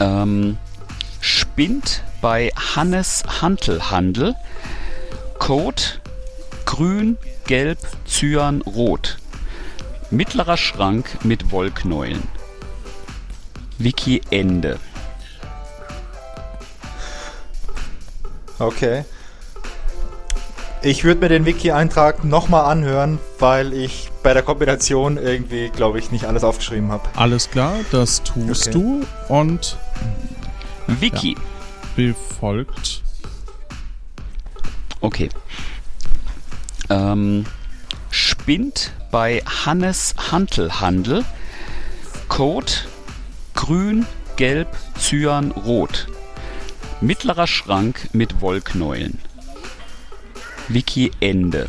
[0.00, 0.56] Ähm,
[1.20, 4.34] Spind bei Hannes Hantelhandel.
[5.38, 5.82] Code
[6.68, 9.17] grün, gelb, cyan, rot.
[10.10, 12.22] Mittlerer Schrank mit Wollknäueln.
[13.78, 14.78] Wiki Ende.
[18.58, 19.04] Okay.
[20.82, 26.10] Ich würde mir den Wiki-Eintrag nochmal anhören, weil ich bei der Kombination irgendwie, glaube ich,
[26.12, 27.08] nicht alles aufgeschrieben habe.
[27.16, 28.70] Alles klar, das tust Okay.
[28.72, 29.76] du und
[30.86, 31.36] Wiki.
[31.96, 33.02] befolgt.
[35.00, 35.28] Okay.
[36.90, 37.44] Ähm,
[38.10, 41.24] Spind bei Hannes Hantelhandel.
[42.28, 42.72] Code
[43.54, 44.68] grün, gelb,
[44.98, 46.06] cyan, rot.
[47.00, 49.18] Mittlerer Schrank mit Wollknäueln.
[50.68, 51.68] Wiki Ende.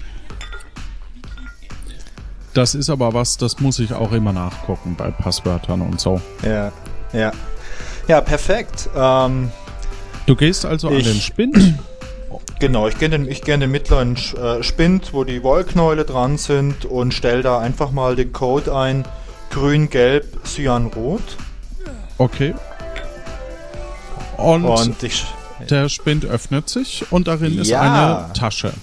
[2.54, 6.22] Das ist aber was, das muss ich auch immer nachgucken bei Passwörtern und so.
[6.44, 6.72] Ja,
[7.14, 7.32] ja.
[8.08, 8.90] Ja, perfekt.
[8.96, 9.52] Ähm,
[10.26, 11.76] Du gehst also an den Spind.
[12.60, 16.38] Genau, ich gehe den, ich geh in den mittleren äh, Spind, wo die Wollknäule dran
[16.38, 19.06] sind und stelle da einfach mal den Code ein.
[19.50, 21.38] Grün, Gelb, Cyan, Rot.
[22.18, 22.54] Okay.
[24.38, 25.26] Und, Und ich...
[25.70, 27.82] der Spind öffnet sich und darin ist Ja.
[28.28, 28.74] eine Tasche.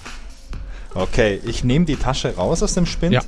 [0.94, 3.12] Okay, ich nehme die Tasche raus aus dem Spind.
[3.12, 3.20] Ja.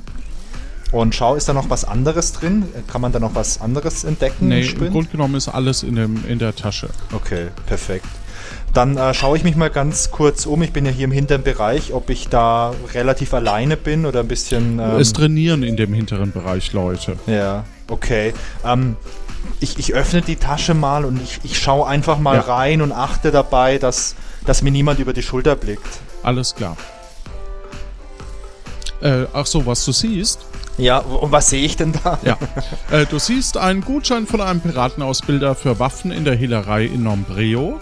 [0.91, 2.65] Und schau, ist da noch was anderes drin?
[2.87, 4.91] Kann man da noch was anderes entdecken Nee, im im?
[4.91, 6.89] Grunde genommen ist alles in, dem, in der Tasche.
[7.13, 8.07] Okay, perfekt.
[8.73, 10.61] Dann äh, schaue ich mich mal ganz kurz um.
[10.61, 14.27] Ich bin ja hier im hinteren Bereich, ob ich da relativ alleine bin oder ein
[14.27, 14.79] bisschen.
[14.79, 17.17] Ähm, es trainieren in dem hinteren Bereich Leute.
[17.25, 18.33] ja, okay.
[18.63, 18.95] Ähm,
[19.59, 22.41] ich, ich öffne die Tasche mal und ich, ich schaue einfach mal Ja.
[22.41, 25.87] rein und achte dabei, dass, dass mir niemand über die Schulter blickt.
[26.23, 26.77] Alles klar.
[29.01, 30.39] Äh, ach so, was du siehst.
[30.77, 32.19] Ja, und was sehe ich denn da?
[32.23, 32.37] Ja.
[32.91, 37.79] äh, du siehst einen Gutschein von einem Piratenausbilder für Waffen in der Hehlerei in Nombreo.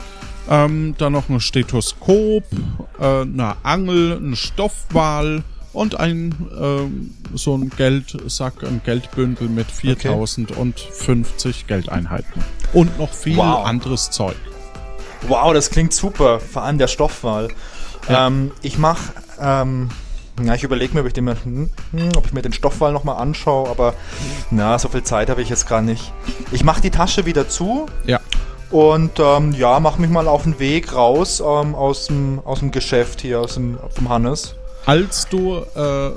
[0.50, 2.44] Ähm, dann noch ein Stethoskop,
[3.00, 11.68] äh, eine Angel, ein Stoffwal und ein ähm, so ein Geldsack, ein Geldbündel mit 4050
[11.68, 12.44] Geldeinheiten.
[12.74, 13.66] Und noch viel Wow.
[13.66, 14.36] anderes Zeug.
[15.28, 16.40] Wow, das klingt super.
[16.40, 17.50] Vor allem der Stoffwal.
[18.08, 18.28] Ja.
[18.28, 19.00] Ähm, ich mach,
[19.42, 19.90] ähm,
[20.44, 23.18] ja, ich überlege mir, ob ich, den, hm, hm, ob ich mir den Stoffwal nochmal
[23.18, 23.94] anschaue, aber
[24.52, 26.14] na, so viel Zeit habe ich jetzt gar nicht.
[26.52, 28.20] Ich mache die Tasche wieder zu Ja.
[28.72, 32.72] Und ähm, ja, mache mich mal auf den Weg raus ähm, aus, dem, aus dem
[32.72, 34.56] Geschäft hier, aus dem, vom Hannes.
[34.86, 36.12] Als du äh,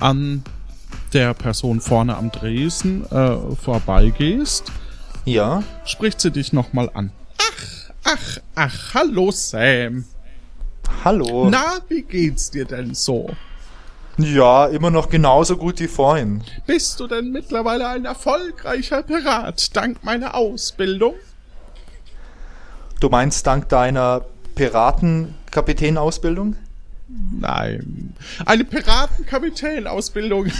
[0.00, 0.44] an
[1.12, 4.64] der Person vorne am Dresen äh, vorbeigehst,
[5.24, 7.10] Ja, spricht sie dich nochmal an.
[7.38, 10.04] Ach, ach, ach, hallo Sam.
[11.04, 11.48] hallo.
[11.50, 13.30] Na, wie geht's dir denn so?
[14.18, 16.42] Ja, immer noch genauso gut wie vorhin.
[16.66, 21.14] Bist du denn mittlerweile ein erfolgreicher Pirat, dank meiner Ausbildung?
[23.00, 24.24] Du meinst dank deiner
[24.56, 26.56] Piratenkapitän-Ausbildung?
[27.40, 28.12] Nein.
[28.44, 30.50] Eine Piratenkapitän-Ausbildung.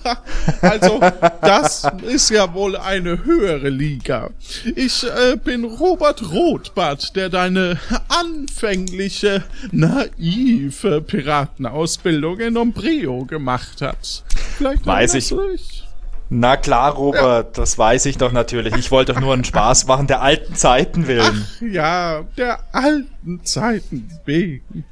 [0.60, 1.00] also,
[1.40, 4.30] das ist ja wohl eine höhere Liga.
[4.76, 14.22] Ich äh, bin Robert Rotbart, der deine anfängliche, naive Piratenausbildung in Ombreo gemacht hat.
[14.56, 15.30] Vielleicht Weiß ich.
[15.30, 15.87] du dich?
[16.30, 18.74] Na klar, Robert, das weiß ich doch natürlich.
[18.74, 21.46] Ich wollte doch nur einen Spaß machen, der alten Zeiten willen.
[21.60, 24.84] Ja, der alten Zeiten wegen.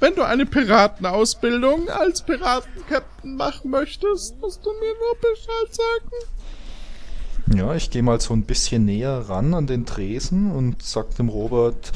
[0.00, 7.58] Wenn du eine Piratenausbildung als Piratenkapitän machen möchtest, musst du mir nur Bescheid sagen.
[7.58, 11.28] Ja, ich gehe mal so ein bisschen näher ran an den Tresen und sag dem
[11.28, 11.92] Robert,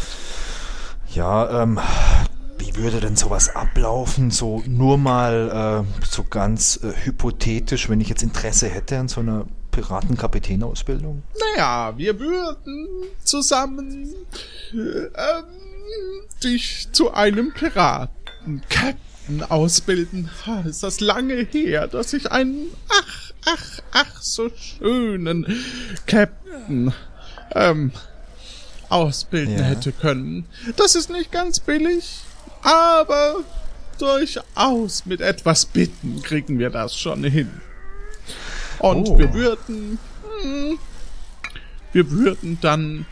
[1.14, 1.80] ja, ähm,
[2.58, 4.30] wie würde denn sowas ablaufen?
[4.30, 9.20] So nur mal äh, so ganz äh, hypothetisch, wenn ich jetzt Interesse hätte an so
[9.20, 11.22] einer Piratenkapitänausbildung?
[11.54, 12.88] Naja, wir würden
[13.22, 14.14] zusammen
[14.72, 15.44] ähm,
[16.42, 20.30] dich zu einem Piratenkapitän ausbilden.
[20.64, 25.46] Ist das lange her, dass ich einen ach, ach, ach so schönen
[26.06, 26.92] Captain
[27.54, 27.92] ähm,
[28.88, 29.64] ausbilden Ja.
[29.64, 30.46] hätte können.
[30.76, 32.20] Das ist nicht ganz billig,
[32.62, 33.36] aber
[33.98, 37.50] durchaus mit etwas Bitten kriegen wir das schon hin.
[38.78, 39.18] Und Oh.
[39.18, 39.98] wir würden
[40.42, 40.78] hm,
[41.92, 43.06] wir würden dann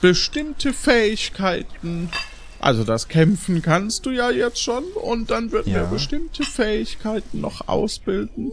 [0.00, 2.10] bestimmte Fähigkeiten,
[2.60, 5.86] also das Kämpfen kannst du ja jetzt schon, und dann würden wir Ja.
[5.88, 8.52] bestimmte Fähigkeiten noch ausbilden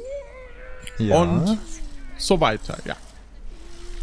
[0.97, 1.15] Ja.
[1.21, 1.57] und
[2.17, 2.95] so weiter, ja.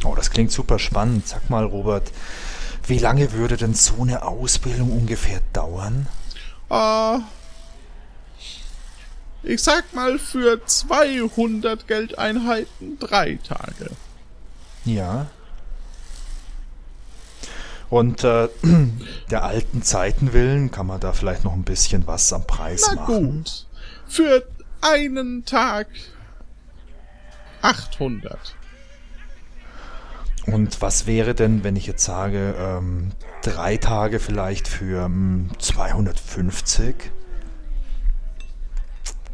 [0.05, 1.29] Oh, das klingt super spannend.
[1.29, 2.11] Sag mal, Robert,
[2.91, 6.09] wie lange würde denn so eine Ausbildung ungefähr dauern?
[6.69, 7.19] Äh,
[9.45, 13.93] ich sag mal für 200 Geldeinheiten drei Tage.
[14.85, 15.31] Ja.
[17.91, 18.49] Und äh,
[19.31, 23.03] der alten Zeiten willen kann man da vielleicht noch ein bisschen was am Preis Na
[23.03, 23.45] machen.
[23.45, 23.67] gut,
[24.09, 24.47] für
[24.81, 25.87] einen Tag
[27.63, 28.57] 800.
[30.53, 37.11] Und was wäre denn, wenn ich jetzt sage, ähm, drei Tage vielleicht für ähm, 250?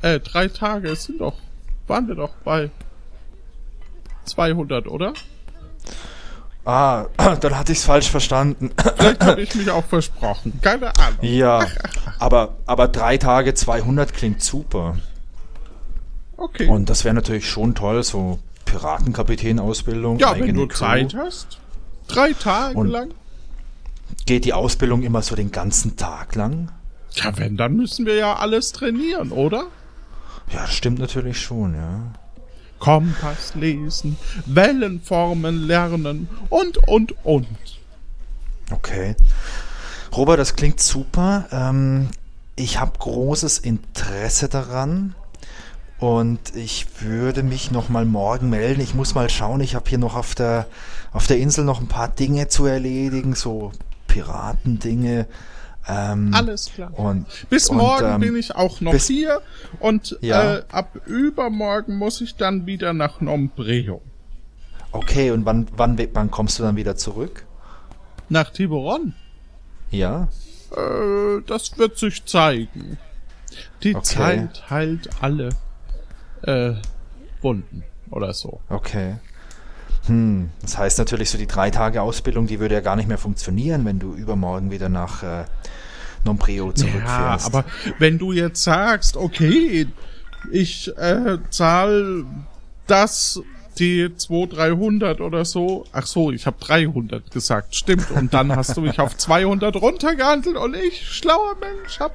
[0.06, 1.34] äh, drei Tage, es sind doch,
[1.86, 2.70] waren wir doch bei
[4.24, 5.14] 200, oder?
[6.64, 7.06] Ah,
[7.40, 8.70] dann hatte ich es falsch verstanden.
[8.96, 10.60] Vielleicht habe ich mich auch versprochen.
[10.62, 11.18] Keine Ahnung.
[11.22, 11.66] Ja,
[12.18, 14.96] aber, aber drei Tage 200 klingt super.
[16.36, 16.66] Okay.
[16.66, 20.18] Und das wäre natürlich schon toll, so Piratenkapitän-Ausbildung.
[20.18, 20.76] ja, wenn du Crew.
[20.76, 21.58] Zeit hast.
[22.08, 23.10] Drei Tage Und- lang.
[24.26, 26.70] Geht die Ausbildung immer so den ganzen Tag lang?
[27.12, 29.66] Ja, wenn, dann müssen wir ja alles trainieren, oder?
[30.52, 32.12] Ja, das stimmt natürlich schon, ja.
[32.78, 37.46] Kompass lesen, Wellenformen lernen und, und, und.
[38.70, 39.16] Okay.
[40.14, 41.46] Robert, das klingt super.
[41.50, 42.08] Ähm,
[42.54, 45.14] ich habe großes Interesse daran.
[45.98, 48.80] Und ich würde mich noch mal morgen melden.
[48.82, 49.60] Ich muss mal schauen.
[49.62, 50.66] Ich habe hier noch auf der,
[51.12, 53.72] auf der Insel noch ein paar Dinge zu erledigen, so
[54.06, 55.26] Piratendinge.
[55.88, 56.92] Ähm, Alles klar.
[56.98, 59.40] Und, Bis und, morgen ähm, bin ich auch noch bis- hier
[59.78, 60.56] und Ja.
[60.56, 64.02] äh, ab übermorgen muss ich dann wieder nach Nombreo.
[64.92, 67.46] Okay, und wann, wann, wann kommst du dann wieder zurück?
[68.28, 69.14] Nach Tiburon?
[69.90, 70.28] Ja.
[70.76, 72.98] Äh, das wird sich zeigen.
[73.82, 74.04] Die Okay.
[74.04, 75.50] Zeit heilt alle
[76.46, 76.72] äh,
[77.42, 78.60] Wunden oder so.
[78.68, 79.16] Okay.
[80.06, 83.18] Hm, das heißt natürlich, so die drei Tage Ausbildung, die würde ja gar nicht mehr
[83.18, 85.44] funktionieren, wenn du übermorgen wieder nach äh,
[86.24, 87.46] Nombreo Ja, zurückfährst.
[87.46, 87.64] aber
[87.98, 89.86] wenn du jetzt sagst, okay,
[90.52, 92.24] ich äh, zahl
[92.86, 93.40] das,
[93.78, 95.84] die 200, 300 oder so.
[95.92, 98.10] Ach so, ich habe 300 gesagt, stimmt.
[98.10, 102.14] Und dann hast du mich auf 200 runtergehandelt und ich, schlauer Mensch, hab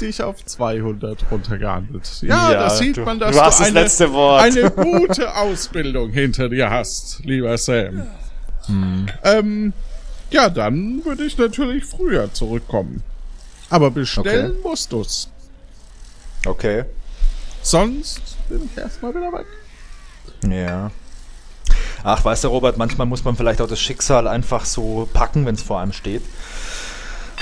[0.00, 2.08] dich auf 200 runtergehandelt.
[2.22, 4.42] Ja, Ja, da sieht du- man, dass du das eine, letzte Wort.
[4.42, 8.06] eine gute Ausbildung hinter dir hast, lieber Sam.
[8.66, 9.06] Hm.
[9.24, 9.72] Ähm,
[10.30, 13.02] ja, dann würde ich natürlich früher zurückkommen.
[13.70, 15.28] Aber bestellen musst du's.
[16.46, 16.84] okay.
[17.62, 19.46] Sonst bin ich erstmal wieder weg.
[20.48, 20.90] Ja.
[22.04, 25.54] Ach, weißt du, Robert, manchmal muss man vielleicht auch das Schicksal einfach so packen, wenn
[25.54, 26.22] es vor einem steht.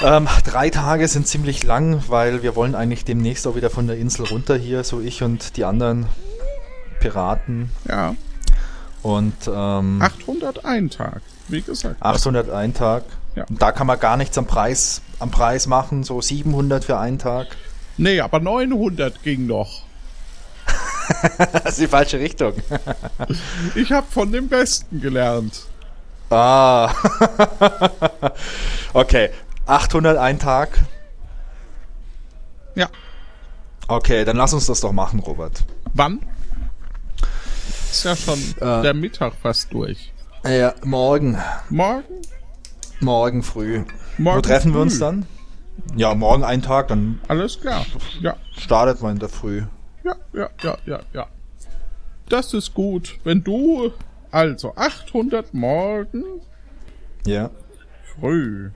[0.02, 3.98] Ähm, drei Tage sind ziemlich lang, weil wir wollen eigentlich demnächst auch wieder von der
[3.98, 6.06] Insel runter hier, so ich und die anderen
[7.00, 7.70] Piraten.
[7.86, 8.14] Ja,
[9.02, 11.96] Und ähm, 801 Tag, wie gesagt.
[12.00, 13.04] 801 Tag.
[13.36, 13.44] Ja.
[13.44, 17.18] Und da kann man gar nichts am Preis, am Preis machen, so 700 für einen
[17.18, 17.48] Tag.
[17.98, 19.82] Nee, aber 900 ging noch.
[21.52, 22.52] Das ist die falsche Richtung.
[23.74, 25.64] Ich habe von dem Besten gelernt.
[26.30, 26.94] Ah.
[28.92, 29.30] okay,
[29.70, 30.68] 801 Tag.
[32.74, 32.88] Ja.
[33.88, 35.64] Okay, dann lass uns das doch machen, Robert.
[35.94, 36.20] Wann?
[37.90, 38.82] Ist ja schon Äh.
[38.82, 40.12] der Mittag fast durch.
[40.44, 41.38] Ja, morgen.
[41.68, 42.02] Morgen?
[43.00, 43.84] Morgen früh.
[44.18, 44.82] Morgen Wo treffen wir früh.
[44.82, 45.26] uns dann?
[45.96, 47.84] Ja, morgen einen Tag, dann Alles klar.
[48.20, 49.62] Ja, startet man in der Früh.
[50.04, 51.26] ja, ja, ja, ja, ja.
[52.28, 53.18] Das ist gut.
[53.24, 53.92] Wenn du
[54.30, 56.24] also 800 morgen
[57.26, 57.50] Ja.
[58.20, 58.70] früh.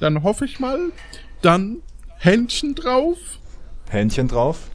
[0.00, 0.78] Dann hoffe ich mal,
[1.42, 1.82] dann
[2.16, 3.18] Händchen drauf.
[3.88, 4.70] Händchen drauf.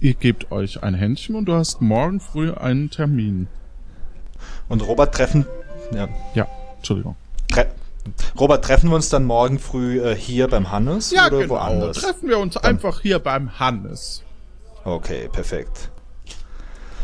[0.00, 3.48] Ihr gebt euch ein Händchen und du hast morgen früh einen Termin.
[4.68, 5.44] Und Robert treffen.
[5.92, 6.08] Ja.
[6.34, 7.16] Ja, Entschuldigung.
[7.48, 7.66] Tre
[8.38, 11.54] Robert, treffen wir uns dann morgen früh äh, hier beim Hannes Ja, oder genau.
[11.54, 11.98] woanders?
[11.98, 14.22] Treffen wir uns einfach hier beim Hannes.
[14.84, 15.90] Okay, perfekt.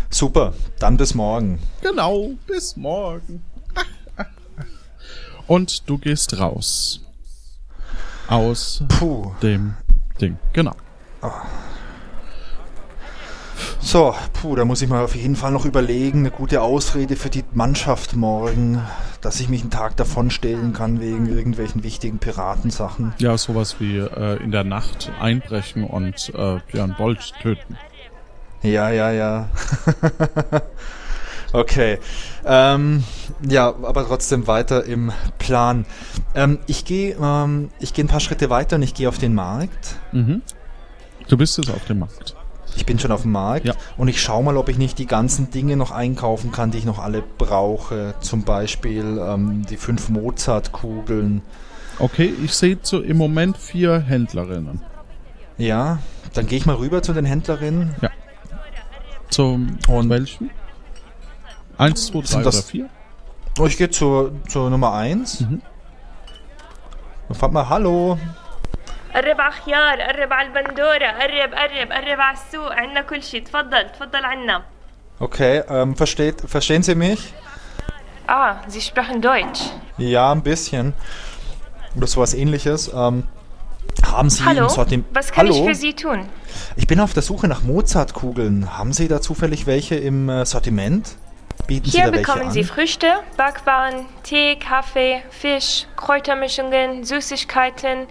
[0.09, 1.59] Super, dann bis morgen.
[1.83, 3.45] Genau, bis morgen.
[5.47, 7.06] Und du gehst raus.
[8.29, 9.33] Aus Puh.
[9.43, 9.75] dem
[10.21, 10.37] Ding.
[10.53, 10.75] Genau.
[13.81, 17.31] So, puh, da muss ich mal auf jeden Fall noch überlegen, eine gute Ausrede für
[17.31, 18.83] die Mannschaft morgen,
[19.21, 23.15] dass ich mich einen Tag davon stehlen kann wegen irgendwelchen wichtigen Piratensachen.
[23.19, 27.79] Ja, sowas wie äh, in der Nacht einbrechen und äh, Björn Bolt töten.
[28.63, 29.49] Ja, ja, ja.
[31.61, 31.99] okay.
[32.45, 33.05] Ähm,
[33.49, 35.85] ja, aber trotzdem weiter im Plan.
[36.35, 39.35] Ähm, ich gehe ähm, ich gehe ein paar Schritte weiter und ich gehe auf den
[39.35, 39.97] Markt.
[40.13, 40.43] Mhm.
[41.29, 42.35] Du bist jetzt auf dem Markt.
[42.77, 43.75] Ich bin schon auf dem Markt Ja.
[43.97, 46.85] und ich schaue mal, ob ich nicht die ganzen Dinge noch einkaufen kann, die ich
[46.85, 48.15] noch alle brauche.
[48.21, 51.41] Zum Beispiel ähm, die fünf Mozart-Kugeln.
[51.99, 54.83] Okay, ich sehe zu im Moment vier Händlerinnen.
[55.57, 56.01] Ja,
[56.35, 57.95] dann gehe ich mal rüber zu den Händlerinnen.
[59.31, 60.51] Zum Und- welchen?
[61.78, 62.90] Eins, zwei, drei Sind oder das- vier?
[63.60, 65.42] Oh, ich gehe zur, zur Nummer 1.
[65.42, 65.62] Mhm.
[67.30, 68.18] Und frag mal, hallo.
[69.14, 73.90] قرب على خيار قرب على البندورة قرب قرب قرب على السوق عنا كل شي تفضل
[73.92, 74.64] تفضل عنا
[75.20, 77.34] Okay, ähm, versteht, verstehen Sie mich?
[78.28, 79.62] Ah, Sie sprechen Deutsch
[79.98, 80.94] Ja, ein bisschen.
[81.98, 82.88] Oder sowas ähnliches.
[82.94, 83.24] Ähm,
[84.04, 85.08] haben Sie Hallo, im Sortiment...
[85.14, 85.56] was kann Hallo?
[85.60, 86.28] ich für Sie tun?
[86.78, 88.78] Ich bin auf der Suche nach Mozartkugeln.
[88.78, 91.18] Haben Sie da zufällig welche im äh, Sortiment?
[91.67, 92.51] Bieten Sie Hier welche bekommen an?
[92.53, 93.07] Sie Früchte,
[93.37, 98.07] Backwaren, Tee, Kaffee, Fisch, Kräutermischungen, Süßigkeiten,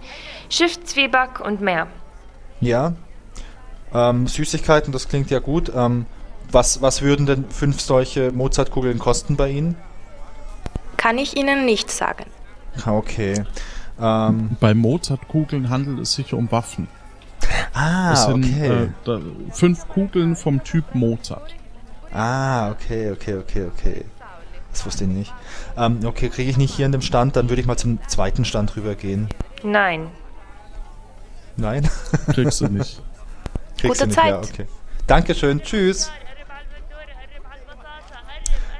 [0.50, 1.86] Schiffzwieback und mehr.
[2.60, 2.92] Ja.
[3.94, 5.72] Ähm, Süßigkeiten, das klingt ja gut.
[5.74, 6.06] Ähm,
[6.50, 9.76] was, was würden denn fünf solche Mozartkugeln kosten bei Ihnen?
[10.96, 12.24] Kann ich Ihnen nicht sagen.
[12.84, 13.44] Ah, Okay.
[13.98, 16.86] Ähm, Bei Mozartkugeln handelt es sich um Waffen.
[17.72, 18.82] ah, Es sind okay.
[18.84, 19.20] äh, da,
[19.52, 21.54] fünf Kugeln vom Typ Mozart.
[22.16, 24.04] Ah, okay, okay, okay, okay.
[24.70, 25.34] Das wusste ich nicht.
[25.76, 28.46] Ähm, okay, kriege ich nicht hier in dem Stand, dann würde ich mal zum zweiten
[28.46, 29.28] Stand rübergehen.
[29.62, 30.08] Nein.
[31.56, 31.88] Nein?
[32.32, 33.02] Kriegst du nicht.
[33.78, 34.28] Kriegst Gute du nicht, Zeit.
[34.30, 34.66] Ja, okay.
[35.06, 36.10] Dankeschön, tschüss.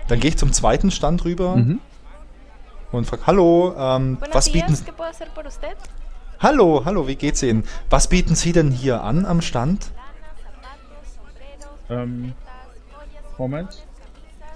[0.08, 1.80] Dann gehe ich zum zweiten Stand rüber Mhm.
[2.92, 4.78] und frage, hallo, ähm, was bieten
[6.40, 7.64] Hallo, hallo, wie geht's Ihnen?
[7.90, 9.90] Was bieten Sie denn hier an am Stand?
[11.88, 12.34] Ähm,
[13.38, 13.84] Moment.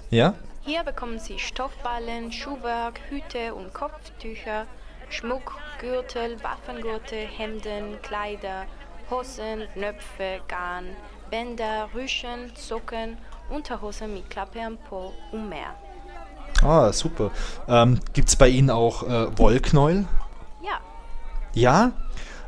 [0.09, 0.33] Ja?
[0.63, 4.65] Hier bekommen Sie Stoffballen, Schuhwerk, Hüte und Kopftücher,
[5.09, 8.65] Schmuck, Gürtel, Waffengurte, Hemden, Kleider,
[9.09, 10.85] Hosen, Knöpfe, Garn,
[11.29, 13.17] Bänder, Rüschen, Socken,
[13.49, 15.75] Unterhosen mit Klappe am Po und mehr.
[16.63, 17.31] Ah, super.
[17.67, 20.05] Ähm, gibt's bei Ihnen auch äh, Wollknäuel?
[20.61, 20.79] Ja,
[21.53, 21.91] Ja?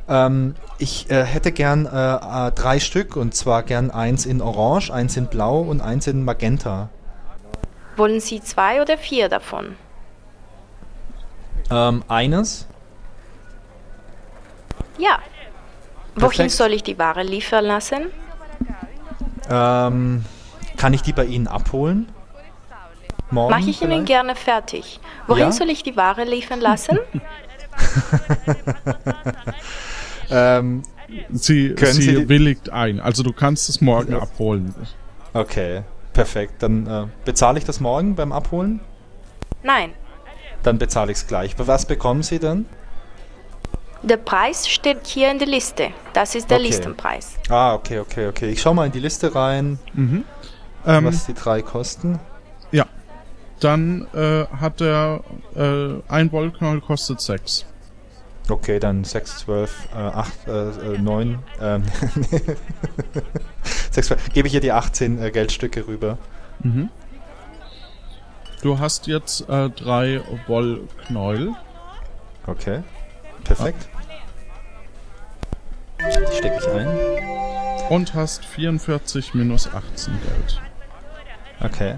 [0.08, 4.92] Ähm, ich äh, hätte gern äh, äh, drei Stück und zwar gern eins in Orange,
[4.92, 6.90] eins in Blau und eins in Magenta.
[7.96, 9.76] wollen Sie zwei oder vier davon?
[11.70, 12.68] Ähm, eines?
[14.98, 15.20] Ja.
[16.16, 16.52] Wohin Perfekt.
[16.52, 18.12] soll ich die Ware liefern lassen?
[19.50, 20.26] Ähm,
[20.78, 22.10] kann ich die bei Ihnen abholen?
[23.30, 24.08] Morgen Mache ich Ihnen vielleicht?
[24.08, 25.00] gerne fertig.
[25.28, 25.52] Wohin Ja?
[25.52, 27.00] soll ich die Ware liefern lassen?
[30.30, 30.84] Ähm,
[31.32, 33.00] Sie, Können sie, Sie willigt ein.
[33.00, 34.74] Also du kannst es morgen abholen.
[35.34, 36.64] okay, perfekt.
[36.64, 38.80] Dann äh, bezahle ich das morgen beim Abholen?
[39.62, 39.92] Nein.
[40.64, 41.54] Dann bezahle ich es gleich.
[41.58, 42.66] Was bekommen Sie dann?
[44.02, 45.90] Der Preis steht hier in der Liste.
[46.14, 46.68] Das ist der Okay.
[46.68, 47.36] Listenpreis.
[47.50, 48.50] Ah, okay, okay, okay.
[48.50, 50.24] Ich schaue mal in die Liste rein, Mhm.
[50.86, 52.20] Ähm, was die drei kosten.
[52.72, 52.86] ja.
[53.62, 55.22] Dann äh, hat der
[55.56, 57.66] äh, ein Wollknäuel kostet sechs.
[58.50, 61.40] Okay, dann 6, 12, äh, 8, äh, äh, 9.
[61.62, 61.84] Ähm,
[63.92, 64.30] 6, 12.
[64.34, 66.18] Gebe ich hier die 18 äh, Geldstücke rüber.
[66.60, 66.90] Mhm.
[68.62, 71.54] Du hast jetzt äh, drei Wollknäuel.
[72.48, 72.84] Okay,
[73.44, 73.88] perfekt.
[76.00, 76.88] Die stecke ich ein.
[77.90, 80.62] Und hast 44 minus 18 Geld.
[81.62, 81.96] Okay.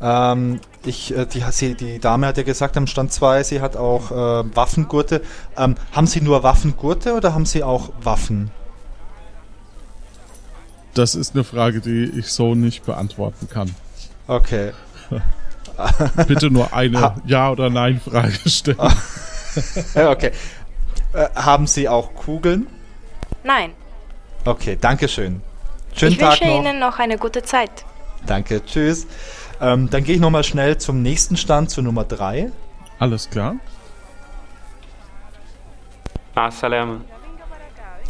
[0.00, 3.76] Ähm, ich, äh, die, sie, die Dame hat ja gesagt am Stand 2, sie hat
[3.76, 5.22] auch äh, Waffengurte.
[5.56, 8.50] Ähm, haben Sie nur Waffengurte oder haben Sie auch Waffen?
[10.94, 13.74] Das ist eine Frage, die ich so nicht beantworten kann.
[14.26, 14.72] Okay.
[16.26, 18.78] Bitte nur eine Ja- oder Nein-Frage stellen.
[19.94, 20.32] Ja, okay.
[21.12, 22.66] Äh, haben Sie auch Kugeln?
[23.44, 23.72] Nein.
[24.44, 25.42] Okay, danke schön.
[25.94, 26.60] Schönen ich Tag wünsche noch.
[26.60, 27.70] Ihnen noch eine gute Zeit.
[28.26, 29.06] Danke, tschüss.
[29.60, 32.52] Ähm, dann gehe ich nochmal schnell zum nächsten Stand, zu Nummer 3.
[32.98, 33.56] Alles klar.
[36.34, 37.00] Assalamu.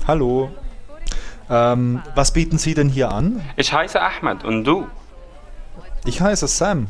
[0.06, 0.50] Hallo.
[1.48, 3.40] Ähm, was bieten Sie denn hier an?
[3.56, 4.86] Ich heiße Ahmed und du?
[6.04, 6.88] Ich heiße Sam.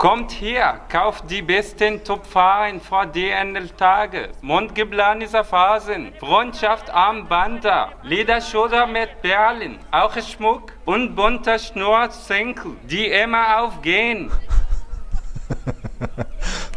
[0.00, 9.78] Kommt her, kauft die besten Topfaren vor DNL-Tage, Mundgeblanische Phasen, Freundschaft Armbänder, Lederschuhe mit Perlen,
[9.90, 14.30] auch Schmuck und bunter Schnurrsenkel, die immer aufgehen.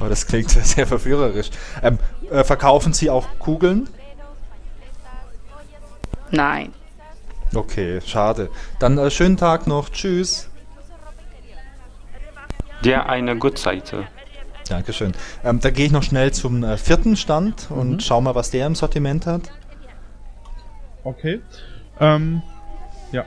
[0.01, 1.49] Oh, das klingt sehr verführerisch.
[1.81, 1.97] Ähm,
[2.29, 3.87] äh, verkaufen Sie auch Kugeln?
[6.29, 6.73] Nein.
[7.55, 8.49] Okay, schade.
[8.79, 9.87] Dann äh, schönen Tag noch.
[9.87, 10.49] Tschüss.
[12.83, 14.07] Dir eine gute Seite.
[14.67, 15.13] Dankeschön.
[15.43, 18.67] Ähm, dann gehe ich noch schnell zum äh, vierten Stand und schau mal, was der
[18.67, 19.43] im Sortiment hat.
[21.05, 21.41] Okay.
[21.99, 22.41] Ähm,
[23.11, 23.23] ja.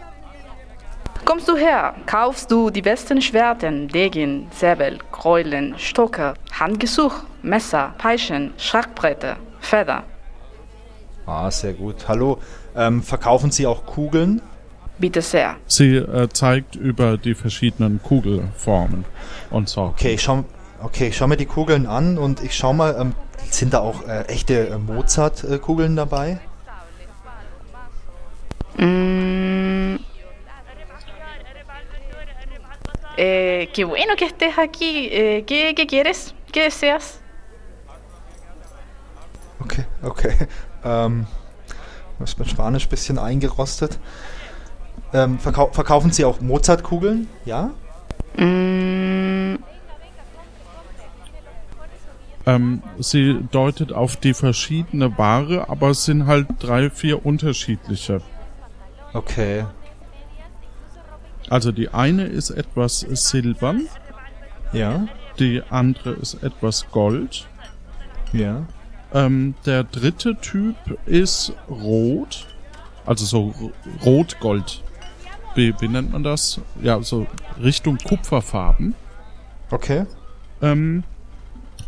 [1.25, 8.53] Kommst du her, kaufst du die besten Schwerten, Degen, Säbel, Keulen, Stocke, Handgesuch, Messer, Peitschen,
[8.59, 10.05] Schachbretter, Feder.
[11.25, 12.07] Ah, sehr gut.
[12.09, 12.39] Hallo.
[12.77, 14.43] Ähm, verkaufen Sie auch Kugeln?
[14.99, 15.57] Bitte sehr.
[15.67, 19.05] Sie äh, zeigt über die verschiedenen Kugelformen
[19.51, 19.83] und so.
[19.83, 20.45] Okay, ich schau,
[20.83, 23.15] okay, ich schau mir die Kugeln an und ich schau mal, ähm,
[23.51, 26.41] sind da auch äh, echte äh, Mozart-Kugeln dabei?
[28.77, 29.97] Mm.
[33.19, 35.09] Eh, qué bueno que estés aquí.
[35.11, 36.35] Eh, ¿qué, qué quieres?
[36.53, 37.21] ¿Qué deseas?
[39.61, 39.85] Okay.
[40.03, 40.33] Okay.
[40.85, 41.27] Ähm,
[42.23, 43.99] ist mein Spanisch ein bisschen eingerostet.
[45.13, 47.29] Ähm, verkau verkaufen Sie auch Mozartkugeln?
[47.45, 47.73] Ja?
[48.37, 49.57] Mm,
[52.47, 58.21] Ähm, sie deutet auf die verschiedene Ware, aber es sind halt drei, vier unterschiedliche.
[59.13, 59.65] Okay.
[61.51, 63.89] Also die eine ist etwas silbern,
[64.73, 65.09] Ja?
[65.41, 67.49] die andere ist etwas Gold.
[68.33, 68.65] Ja.
[69.13, 70.77] Ähm, der dritte Typ
[71.07, 72.47] ist rot,
[73.07, 73.73] also so
[74.05, 74.83] rot-gold.
[75.57, 76.61] Wie, wie nennt man das?
[76.83, 77.27] Ja, so
[77.63, 78.95] Richtung Kupferfarben.
[79.71, 80.05] Okay.
[80.63, 81.03] Ähm,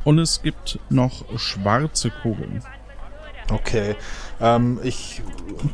[0.05, 2.63] und es gibt noch schwarze Kugeln.
[3.51, 3.95] Okay.
[4.41, 5.23] Ähm, ich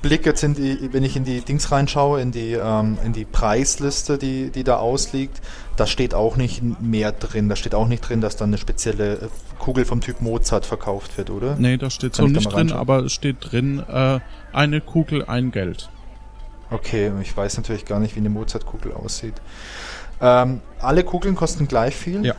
[0.03, 3.25] blicke jetzt in die, wenn ich in die Dings reinschaue, in die, ähm, in die
[3.25, 5.41] Preisliste, die, die da ausliegt,
[5.77, 7.49] da steht auch nicht mehr drin.
[7.49, 9.29] Da steht auch nicht drin, dass dann eine spezielle äh,
[9.59, 11.57] Kugel vom Typ Mozart verkauft wird, oder?
[11.57, 14.21] Nee, da steht Kann so nicht drin, aber es steht drin, äh,
[14.53, 15.91] eine Kugel, ein Geld.
[16.71, 19.35] Okay, ich weiß natürlich gar nicht, wie eine Mozartkugel aussieht.
[20.21, 22.25] Ähm, alle Kugeln kosten gleich viel?
[22.25, 22.35] Ja.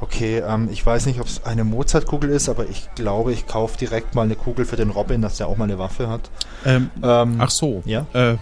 [0.00, 3.76] Okay, ähm, ich weiß nicht, ob es eine Mozartkugel ist, aber ich glaube, ich kaufe
[3.76, 6.30] direkt mal eine Kugel für den Robin, dass der auch mal eine Waffe hat.
[6.64, 7.82] Ähm, Ähm, ach so.
[7.84, 8.06] Ja?
[8.12, 8.36] Äh,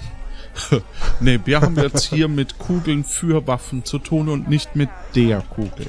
[1.21, 5.41] nee, wir haben jetzt hier mit Kugeln für Waffen zu tun und nicht mit der
[5.43, 5.87] Kugel.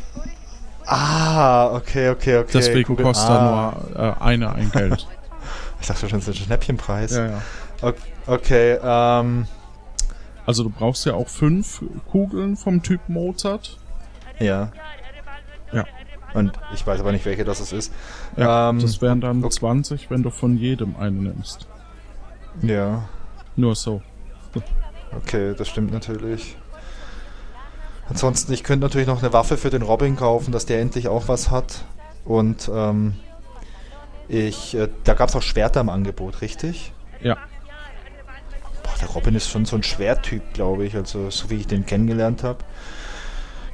[0.85, 2.51] Ah, okay, okay, okay.
[2.53, 3.75] Deswegen Kugel- kostet ah.
[3.93, 5.07] nur äh, eine ein Geld.
[5.81, 7.11] Ich dachte schon, das ist ein Schnäppchenpreis.
[7.15, 7.41] ja, ja.
[7.81, 9.47] Okay, okay ähm,
[10.45, 13.77] Also du brauchst ja auch fünf Kugeln vom Typ Mozart.
[14.39, 14.71] ja.
[15.71, 15.85] Ja.
[16.33, 17.93] Und ich weiß aber nicht, welche das ist.
[18.35, 19.53] Ja, Ähm, das wären dann okay.
[19.53, 21.67] 20, wenn du von jedem eine nimmst.
[22.63, 23.07] Ja,
[23.55, 24.01] Nur so.
[25.15, 26.57] okay, das stimmt natürlich.
[28.09, 31.27] Ansonsten, ich könnte natürlich noch eine Waffe für den Robin kaufen, dass der endlich auch
[31.27, 31.83] was hat.
[32.25, 33.13] Und ähm,
[34.27, 36.91] ich, äh, da gab es auch Schwerter im Angebot, richtig?
[37.21, 37.37] Ja.
[39.01, 42.43] Der Robin ist schon so ein Schwerttyp, glaube ich, also so wie ich den kennengelernt
[42.43, 42.59] habe.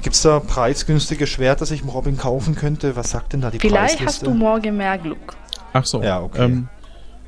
[0.02, 2.96] Gibt es da preisgünstige Schwerter, das ich dem Robin kaufen könnte?
[2.96, 4.06] Was sagt denn da die vielleicht Preisliste?
[4.06, 5.36] hast du morgen mehr Glück.
[5.74, 6.04] Ach so.
[6.04, 6.44] Ja, okay.
[6.44, 6.70] Ähm,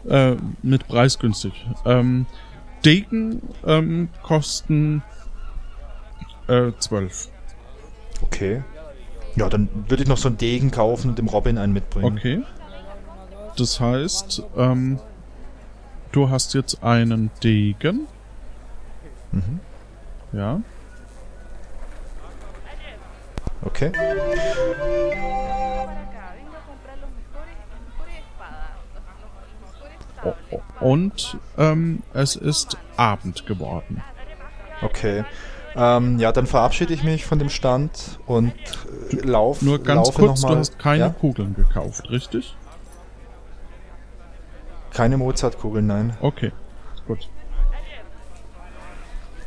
[0.07, 1.53] äh, mit preisgünstig.
[1.85, 2.27] Ähm,
[2.85, 5.01] Degen ähm, kosten
[6.47, 7.29] äh, 12.
[8.21, 8.63] Okay.
[9.35, 12.17] Ja, dann würde ich noch so einen Degen kaufen und dem Robin einen mitbringen.
[12.17, 12.43] Okay.
[13.57, 14.99] Das heißt, ähm,
[16.17, 18.07] du hast jetzt einen Degen.
[19.31, 19.59] Mhm.
[20.33, 20.61] Ja.
[23.61, 23.91] Okay.
[30.79, 34.01] Und ähm, es ist Abend geworden.
[34.81, 35.23] Okay.
[35.75, 38.53] Ähm, ja, dann verabschiede ich mich von dem Stand und
[39.11, 41.09] äh, lauf, Nur ganz laufe kurz, du hast keine Ja?
[41.09, 42.55] Kugeln gekauft, richtig?
[44.97, 46.17] Keine Mozartkugeln, nein.
[46.21, 46.51] Okay,
[47.05, 47.29] gut.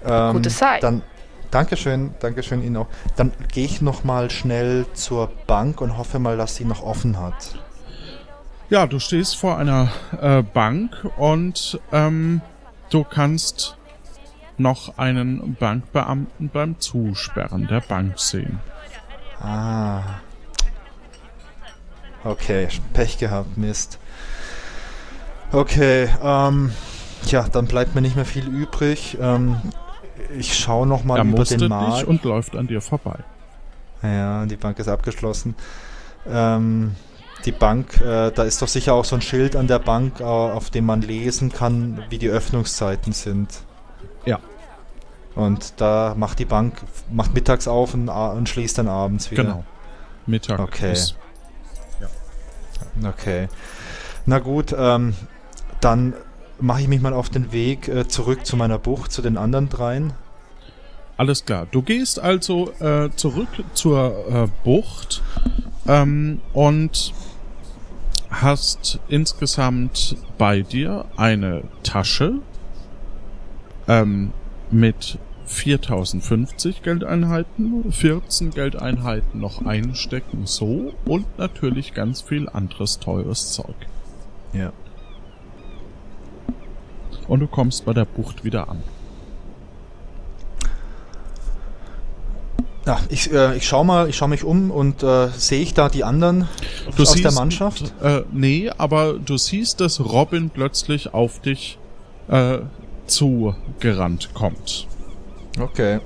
[0.06, 0.80] Ähm, Gute Zeit.
[0.80, 1.02] Dann,
[1.50, 2.86] Dankeschön, Dankeschön Ihnen auch.
[3.16, 7.18] Dann gehe ich noch mal schnell zur Bank und hoffe mal, dass sie noch offen
[7.18, 7.58] hat.
[8.68, 9.90] Ja, du stehst vor einer
[10.20, 12.42] äh, Bank und ähm,
[12.90, 13.76] du kannst
[14.56, 18.60] noch einen Bankbeamten beim Zusperren der Bank sehen.
[19.40, 20.20] Ah.
[22.22, 23.98] Okay, Pech gehabt, Mist.
[25.52, 26.72] Okay, ähm,
[27.26, 29.18] ja, dann bleibt mir nicht mehr viel übrig.
[29.20, 29.56] Ähm,
[30.36, 32.04] ich schaue noch mal er über mustert den dich Markt.
[32.04, 33.18] und läuft an dir vorbei.
[34.02, 35.54] Ja, die Bank ist abgeschlossen.
[36.28, 36.94] Ähm,
[37.44, 40.24] die Bank, äh, da ist doch sicher auch so ein Schild an der Bank, äh,
[40.24, 43.62] auf dem man lesen kann, wie die Öffnungszeiten sind.
[44.26, 44.38] Ja.
[45.34, 46.74] Und da macht die Bank,
[47.10, 49.44] macht mittags auf und, a- und schließt dann abends wieder.
[49.44, 49.64] Genau.
[50.26, 50.92] Mittag Okay.
[50.92, 51.16] ist
[53.04, 53.48] Okay.
[54.26, 55.14] Na gut, ähm,
[55.80, 56.14] dann
[56.60, 59.68] mache ich mich mal auf den Weg äh, zurück zu meiner Bucht, zu den anderen
[59.68, 60.12] dreien.
[61.16, 61.66] Alles klar.
[61.70, 65.22] Du gehst also äh, zurück zur äh, Bucht
[65.86, 67.12] ähm, und
[68.30, 72.36] hast insgesamt bei dir eine Tasche
[73.88, 74.32] ähm,
[74.70, 83.74] mit 4050 Geldeinheiten, 14 Geldeinheiten noch einstecken, so und natürlich ganz viel anderes teures Zeug.
[84.52, 84.72] Ja.
[87.30, 88.82] Und du kommst bei der Bucht wieder an.
[92.84, 95.88] Ja, ich, äh, ich schau mal, ich schaue mich um und äh, sehe ich da
[95.88, 96.48] die anderen
[96.96, 97.94] Du aus siehst, der Mannschaft?
[98.02, 101.78] Äh, nee, aber du siehst, dass Robin plötzlich auf dich
[102.26, 102.58] äh,
[103.06, 104.88] zugerannt kommt.
[105.60, 106.00] Okay.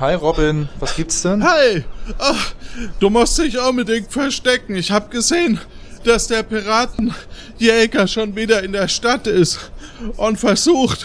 [0.00, 1.46] Hi Robin, was gibt's denn?
[1.48, 1.84] Hey!
[2.18, 2.54] Ach,
[2.98, 4.74] du musst dich unbedingt verstecken.
[4.74, 5.60] Ich hab gesehen,
[6.02, 9.70] dass der Piratenjäger schon wieder in der Stadt ist
[10.16, 11.04] und versucht,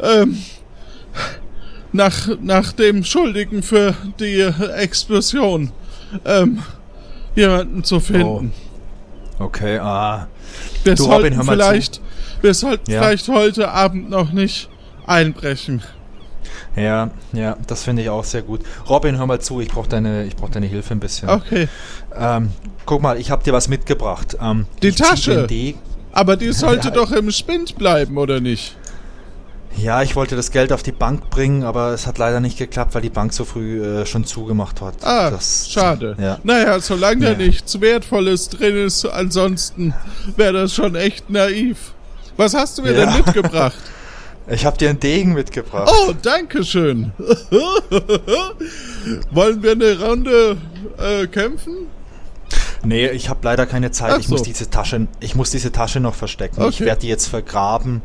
[0.00, 0.38] ähm,
[1.92, 5.72] nach, nach dem Schuldigen für die Explosion
[6.24, 6.62] ähm,
[7.34, 8.52] jemanden zu finden.
[9.38, 10.28] Okay, ah.
[10.84, 12.00] Wir Du, sollten Robin, vielleicht,
[12.40, 13.02] wir sollten Ja.
[13.02, 14.68] vielleicht heute Abend noch nicht
[15.06, 15.82] einbrechen.
[16.74, 18.60] Ja, ja, das finde ich auch sehr gut.
[18.88, 21.28] Robin, hör mal zu, ich brauche deine, ich brauch deine Hilfe ein bisschen.
[21.28, 21.68] Okay.
[22.14, 22.50] Ähm,
[22.84, 24.36] guck mal, ich habe dir was mitgebracht.
[24.40, 25.46] Ähm, Die Tasche.
[25.46, 25.78] Degen-
[26.16, 26.94] Aber die sollte Ja.
[26.94, 28.74] doch im Spind bleiben, oder nicht?
[29.76, 32.94] Ja, ich wollte das Geld auf die Bank bringen, aber es hat leider nicht geklappt,
[32.94, 34.94] weil die Bank so früh äh, schon zugemacht hat.
[35.04, 36.16] Ah, das, schade.
[36.18, 36.38] Ja.
[36.42, 37.32] Naja, solange Ja.
[37.32, 39.92] da nichts Wertvolles drin ist, ansonsten
[40.36, 41.92] wäre das schon echt naiv.
[42.38, 43.04] Was hast du mir Ja.
[43.06, 43.76] denn mitgebracht?
[44.48, 45.90] Ich habe dir einen Degen mitgebracht.
[45.92, 47.10] Oh, danke schön.
[49.32, 50.56] Wollen wir eine Runde
[50.98, 51.88] äh, kämpfen?
[52.86, 54.12] Nee, ich habe leider keine Zeit.
[54.14, 54.44] Ach ich muss so.
[54.44, 56.60] diese Tasche, ich muss diese Tasche noch verstecken.
[56.62, 56.84] Ich Okay.
[56.86, 58.02] werde die jetzt vergraben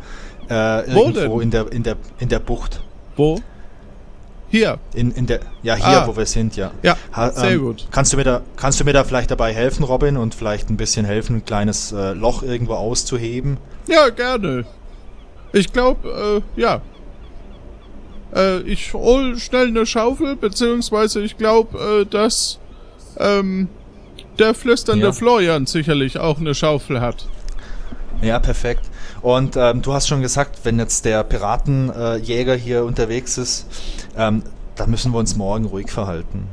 [0.50, 0.54] äh,
[0.88, 1.42] Wo irgendwo denn?
[1.42, 2.84] in der in der in der Bucht.
[3.16, 3.40] Wo?
[4.50, 4.80] Hier.
[4.94, 6.08] In, in der ja hier, Ah.
[6.08, 6.72] wo wir sind, ja.
[6.84, 7.88] Ja, Ha- sehr ähm, gut.
[7.92, 10.78] Kannst du mir da kannst du mir da vielleicht dabei helfen, Robin, und vielleicht ein
[10.78, 13.58] bisschen helfen, ein kleines äh, Loch irgendwo auszuheben?
[13.88, 14.66] Ja, gerne.
[15.54, 16.82] Ich glaube, äh, ja.
[18.36, 22.60] Äh, ich hol schnell eine Schaufel, beziehungsweise ich glaube, äh, dass
[23.20, 23.68] ähm,
[24.42, 25.12] der flüsternde Ja.
[25.12, 27.28] Florian sicherlich auch eine Schaufel hat.
[28.22, 28.90] Ja, perfekt.
[29.22, 33.68] Und ähm, du hast schon gesagt, wenn jetzt der Piratenjäger äh, hier unterwegs ist,
[34.18, 34.44] ähm,
[34.76, 36.48] dann müssen wir uns morgen ruhig verhalten.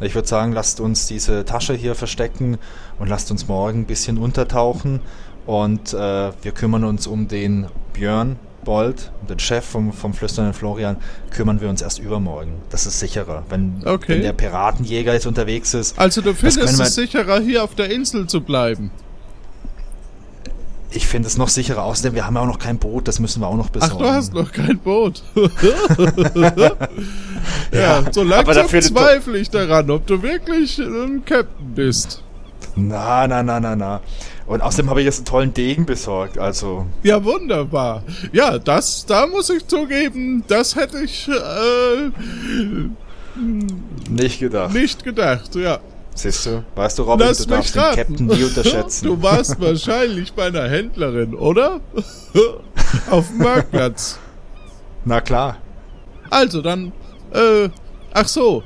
[0.00, 2.58] Ich würde sagen, lasst uns diese Tasche hier verstecken
[2.98, 5.00] und lasst uns morgen ein bisschen untertauchen
[5.46, 10.98] und äh, wir kümmern uns um den Björn Bold, den Chef vom, vom flüsternden Florian,
[11.30, 12.52] kümmern wir uns erst übermorgen.
[12.68, 13.44] Das ist sicherer.
[13.48, 14.08] Wenn, Okay.
[14.16, 18.26] wenn der Piratenjäger jetzt unterwegs ist, Also du findest es sicherer, hier auf der Insel
[18.26, 18.90] zu bleiben.
[20.90, 21.82] ich finde es noch sicherer.
[21.84, 23.98] Außerdem, wir haben ja auch noch kein Boot, das müssen wir auch noch Ach, besorgen.
[24.04, 25.22] du hast noch kein Boot.
[27.72, 32.22] ja, so aber langsam zweifle ich daran, ob du wirklich ein Captain bist.
[32.76, 34.00] Na, na, na, na, na.
[34.46, 36.86] Und außerdem habe ich jetzt einen tollen Degen besorgt, also.
[37.02, 38.02] Ja, wunderbar.
[38.32, 42.10] Ja, das, da muss ich zugeben, das hätte ich äh,
[44.10, 44.72] Nicht gedacht.
[44.74, 45.78] nicht gedacht, ja.
[46.14, 46.64] Siehst du?
[46.74, 47.96] Weißt du, Robin, Lass du darfst mich den raten.
[47.96, 49.04] Captain nie unterschätzen.
[49.08, 51.80] Du warst wahrscheinlich bei einer Händlerin, oder?
[53.10, 54.18] Auf dem Marktplatz.
[55.04, 55.58] Na klar.
[56.30, 56.92] Also dann,
[57.32, 57.68] äh,
[58.14, 58.62] ach so,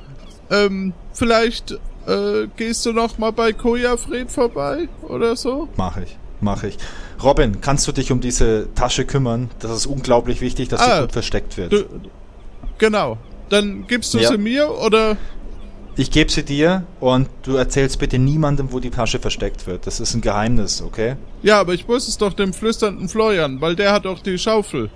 [0.50, 1.78] ähm, vielleicht
[2.10, 5.68] äh, gehst du noch mal bei Kojafred vorbei oder so?
[5.76, 6.16] Mach ich.
[6.40, 6.78] Mach ich.
[7.22, 9.50] Robin, kannst du dich um diese Tasche kümmern?
[9.58, 11.72] Das ist unglaublich wichtig, dass Ah, sie gut versteckt wird.
[11.72, 11.84] Du,
[12.78, 13.18] genau.
[13.50, 14.28] Dann gibst du Ja.
[14.30, 15.16] sie mir oder?
[15.96, 19.86] ich gebe sie dir und du erzählst bitte niemandem, wo die Tasche versteckt wird.
[19.86, 21.16] Das ist ein Geheimnis, okay?
[21.42, 24.88] Ja, aber ich muss es doch dem flüsternden Florian, weil der hat doch die Schaufel.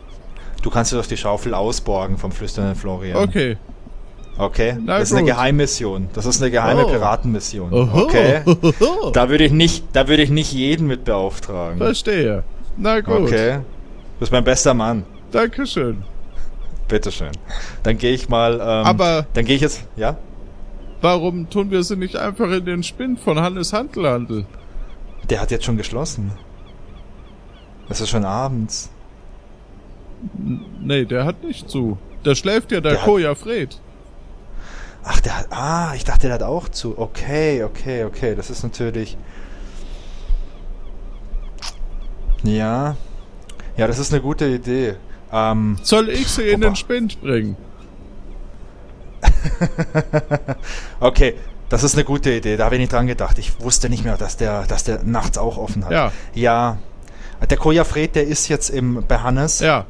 [0.62, 3.16] Du kannst dir doch die Schaufel ausborgen vom flüsternden Florian.
[3.18, 3.58] Okay.
[4.36, 4.76] Okay?
[4.84, 5.52] Na das ist eine gut.
[5.52, 6.08] Mission.
[6.12, 6.88] Das ist eine geheime Oh.
[6.90, 7.72] Piratenmission.
[7.72, 8.02] Oho.
[8.04, 8.42] Okay?
[9.12, 11.78] Da würde ich nicht, da würde ich nicht jeden mit beauftragen.
[11.78, 12.42] Verstehe.
[12.76, 13.14] Na gut.
[13.14, 13.58] Okay.
[13.58, 15.04] Du bist mein bester Mann.
[15.30, 16.02] Dankeschön.
[16.88, 17.30] Bitteschön.
[17.84, 18.54] Dann gehe ich mal.
[18.54, 19.86] Ähm, Aber- Dann gehe ich jetzt.
[19.96, 20.16] Ja?
[21.00, 24.46] Warum tun wir sie nicht einfach in den Spind von Hannes Handelhandel?
[25.30, 26.32] Der hat jetzt schon geschlossen.
[27.88, 28.90] Es ist schon abends.
[30.82, 31.98] Nee, der hat nicht zu.
[32.22, 33.78] Da schläft ja der, Der Koja Fred.
[35.04, 35.46] Ach, der hat.
[35.50, 36.98] Ah, ich dachte, der hat auch zu.
[36.98, 38.34] Okay, okay, okay.
[38.34, 39.16] Das ist natürlich.
[42.42, 42.96] Ja.
[43.76, 44.96] Ja, das ist eine gute Idee.
[45.32, 46.70] Ähm, Soll ich sie in Opa.
[46.70, 47.56] den Spind bringen?
[51.00, 51.34] okay,
[51.68, 52.56] das ist eine gute Idee.
[52.56, 53.38] Da habe ich nicht dran gedacht.
[53.38, 55.92] Ich wusste nicht mehr, dass der, dass der nachts auch offen hat.
[55.92, 56.12] Ja.
[56.34, 56.78] Ja.
[57.50, 59.60] Der Koja Fred, der ist jetzt im, bei Hannes.
[59.60, 59.86] Ja.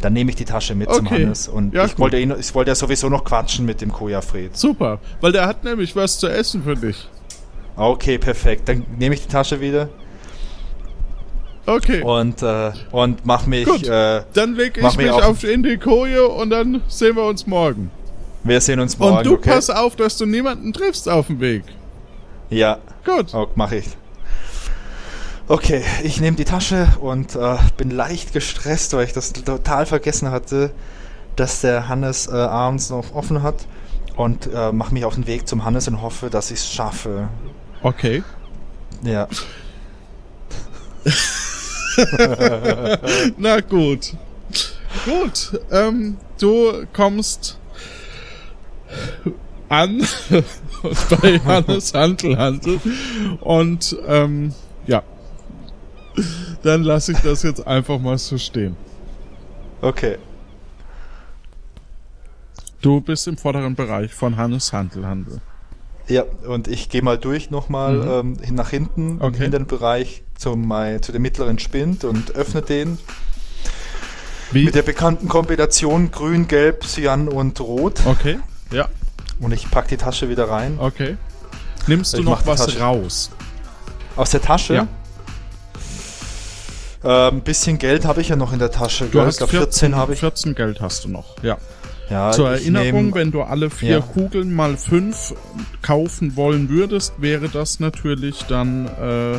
[0.00, 1.24] Dann nehme ich die Tasche mit zum Okay.
[1.24, 1.48] Hannes.
[1.48, 2.00] Und Ja, ich, gut.
[2.00, 4.56] wollte ihn, ich wollte ja sowieso noch quatschen mit dem Koja Fred.
[4.56, 4.98] Super.
[5.20, 7.08] Weil der hat nämlich was zu essen für dich.
[7.76, 8.68] Okay, perfekt.
[8.68, 9.88] Dann nehme ich die Tasche wieder
[11.64, 12.02] Okay.
[12.02, 13.64] und, äh, und mach mich.
[13.66, 13.86] Gut.
[13.86, 17.46] Äh, dann leg ich mich auf- auf in die Koje und dann sehen wir uns
[17.46, 17.90] morgen.
[18.44, 19.18] wir sehen uns morgen.
[19.18, 19.50] und du okay?
[19.50, 21.62] pass auf, dass du niemanden triffst auf dem Weg.
[22.50, 23.32] Ja, Gut.
[23.32, 23.86] oh, mach ich.
[25.48, 30.30] Okay, ich nehme die Tasche und äh, bin leicht gestresst, weil ich das total vergessen
[30.30, 30.70] hatte,
[31.36, 33.66] dass der Hannes äh, abends noch offen hat.
[34.16, 37.28] Und äh, mache mich auf den Weg zum Hannes und hoffe, dass ich es schaffe.
[37.82, 38.22] Okay.
[39.02, 39.26] Ja.
[43.38, 44.14] Na gut.
[45.06, 45.60] Gut.
[45.70, 47.58] Ähm, du kommst
[49.68, 50.06] an
[51.22, 52.80] bei Hannes Handel Handel
[53.40, 54.52] und ähm,
[54.86, 55.02] Ja.
[56.62, 58.76] Dann lasse ich das jetzt einfach mal so stehen.
[59.80, 60.18] Okay.
[62.80, 65.40] Du bist im vorderen Bereich von Hannes Handelhandel.
[66.08, 68.36] Ja, und ich gehe mal durch nochmal Mhm.
[68.48, 69.44] ähm, nach hinten, Okay.
[69.44, 72.98] in den Bereich zum, zu dem mittleren Spind und öffne den.
[74.50, 74.64] Wie?
[74.64, 78.00] Mit der bekannten Kombination Grün, Gelb, Cyan und Rot.
[78.04, 78.38] Okay.
[78.72, 78.88] Ja.
[79.40, 80.76] Und ich pack die Tasche wieder rein.
[80.78, 81.16] Okay.
[81.86, 82.80] Nimmst du Ich noch was Tasche.
[82.80, 83.30] raus?
[84.16, 84.74] Aus der Tasche?
[84.74, 84.88] Ja.
[87.04, 89.06] Ein bisschen Geld habe ich ja noch in der Tasche.
[89.06, 89.26] Du gell?
[89.26, 90.20] hast ich glaube 14 habe ich.
[90.20, 91.36] 14 Geld hast du noch.
[91.42, 91.58] Ja.
[92.10, 94.00] Ja, Zur Erinnerung, nehm- wenn du alle vier Ja.
[94.00, 95.34] Kugeln mal fünf
[95.80, 99.32] kaufen wollen würdest, wäre das natürlich dann äh,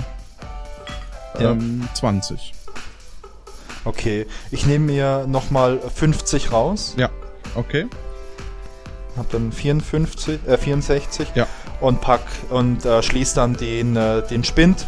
[1.41, 1.51] Ja.
[1.51, 2.53] ähm, 20.
[3.85, 6.95] Okay, ich nehme mir nochmal 50 raus.
[6.97, 7.09] Ja.
[7.55, 7.85] Okay.
[9.17, 11.45] Hab dann 54, äh, 64 Ja.
[11.79, 14.87] und pack und äh, schließ dann den, äh, den Spind.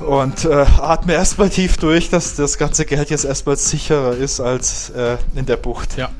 [0.00, 4.90] Und äh, atme erstmal tief durch, dass das ganze Geld jetzt erstmal sicherer ist als
[4.90, 5.96] äh, in der Bucht.
[5.96, 6.10] Ja.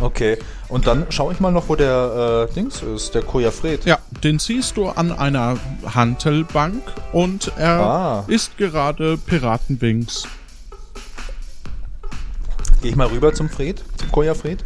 [0.00, 0.38] Okay.
[0.68, 3.84] Und dann schaue ich mal noch, wo der äh, Dings ist, der Kojafred.
[3.84, 5.56] Ja, den siehst du an einer
[5.94, 6.82] Hantelbank
[7.12, 8.24] und er Ah.
[8.26, 10.24] ist gerade Piratenwings.
[12.82, 14.64] Gehe ich mal rüber zum Fred, zum Kojafred.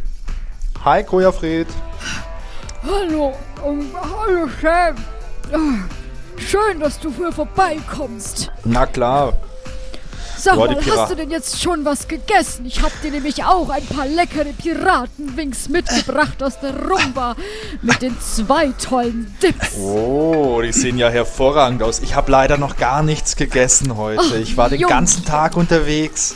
[0.83, 1.67] Hi Kojafred.
[2.83, 3.33] Hallo,
[3.63, 5.85] um, hallo Sam.
[6.39, 8.51] Schön, dass du hier vorbeikommst.
[8.63, 9.33] Na klar.
[10.37, 12.65] Sag Boah, mal, hast du denn jetzt schon was gegessen?
[12.65, 17.35] Ich hab dir nämlich auch ein paar leckere Piratenwings mitgebracht aus der Rumba.
[17.81, 19.75] Mit den zwei tollen Dips.
[19.77, 21.99] Oh, die sehen ja hervorragend aus.
[21.99, 24.21] Ich habe leider noch gar nichts gegessen heute.
[24.23, 24.93] Ach, ich war den Junge.
[24.93, 26.35] ganzen Tag unterwegs.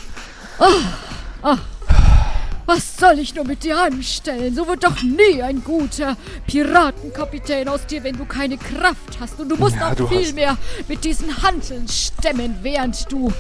[2.65, 4.55] Was soll ich nur mit dir anstellen?
[4.55, 6.15] So wird doch nie ein guter
[6.47, 9.39] Piratenkapitän aus dir, wenn du keine Kraft hast.
[9.39, 10.57] Und du musst Ja, auch du viel mehr
[10.87, 13.31] mit diesen Hanteln stemmen, während du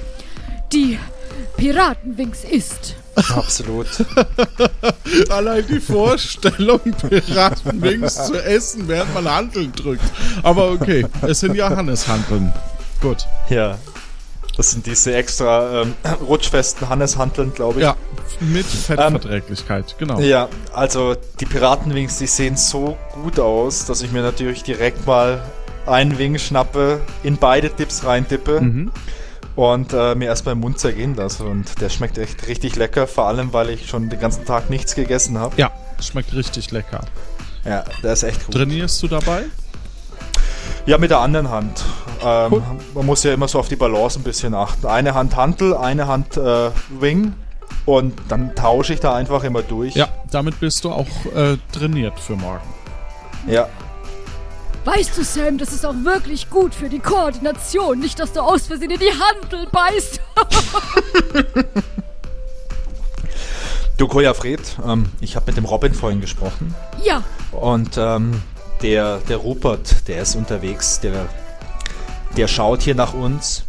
[0.73, 0.99] die
[1.57, 2.95] Piratenwings isst.
[3.15, 3.87] Absolut.
[5.29, 10.03] Allein die Vorstellung, Piratenwings zu essen, während man Handeln drückt.
[10.41, 12.51] Aber okay, es sind ja Hannes-Handeln.
[12.99, 13.27] Gut.
[13.49, 13.77] Ja.
[14.55, 15.95] Das sind diese extra ähm,
[16.27, 17.85] rutschfesten Hanneshanteln, glaube ich.
[17.85, 17.95] Ja,
[18.39, 20.19] mit Fettverträglichkeit, genau.
[20.19, 25.41] Ja, also die Piratenwings, die sehen so gut aus, dass ich mir natürlich direkt mal
[25.87, 28.91] einen Wing schnappe, in beide Dips reintippe Mhm.
[29.55, 31.43] und äh, mir erstmal im Mund zergehen lasse.
[31.43, 34.95] Und der schmeckt echt richtig lecker, vor allem weil ich schon den ganzen Tag nichts
[34.95, 35.55] gegessen habe.
[35.57, 37.01] Ja, schmeckt richtig lecker.
[37.65, 38.55] Ja, der ist echt gut.
[38.55, 39.43] Trainierst du dabei?
[40.85, 41.83] Ja, mit der anderen Hand.
[42.23, 42.63] Ähm, Cool.
[42.93, 44.87] Man muss ja immer so auf die Balance ein bisschen achten.
[44.87, 47.33] Eine Hand Hantel, eine Hand äh, Wing
[47.85, 49.95] und dann tausche ich da einfach immer durch.
[49.95, 52.67] Ja, damit bist du auch äh, trainiert für morgen.
[53.47, 53.67] Ja,
[54.85, 57.99] Weißt du, Sam, das ist auch wirklich gut für die Koordination.
[57.99, 60.19] Nicht, dass du aus Versehen in die Handel beißt.
[63.95, 68.41] Du Koja Fred, ähm, ich habe mit dem Robin vorhin gesprochen ja, und ähm,
[68.83, 71.27] der, der Rupert, der ist unterwegs, der,
[72.37, 73.63] der schaut hier nach uns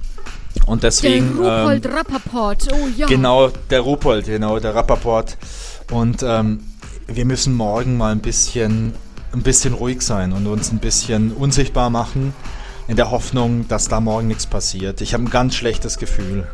[0.66, 1.38] und der deswegen...
[1.38, 2.68] Rupold ähm, Rappaport.
[2.72, 3.06] Oh ja.
[3.06, 5.38] Genau, der Rupold, genau, der Rappaport.
[5.90, 6.60] Und ähm,
[7.06, 8.92] wir müssen morgen mal ein bisschen,
[9.32, 12.34] ein bisschen ruhig sein und uns ein bisschen unsichtbar machen,
[12.88, 15.00] in der Hoffnung, dass da morgen nichts passiert.
[15.00, 16.46] Ich habe ein ganz schlechtes Gefühl.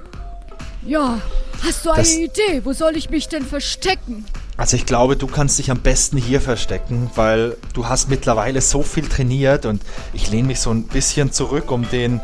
[0.87, 1.21] Ja.
[1.65, 2.61] Hast du eine Das- Idee?
[2.65, 4.25] Wo soll ich mich denn verstecken?
[4.61, 8.83] Also ich glaube, du kannst dich am besten hier verstecken, weil du hast mittlerweile so
[8.83, 9.81] viel trainiert und
[10.13, 12.21] ich lehne mich so ein bisschen zurück, um den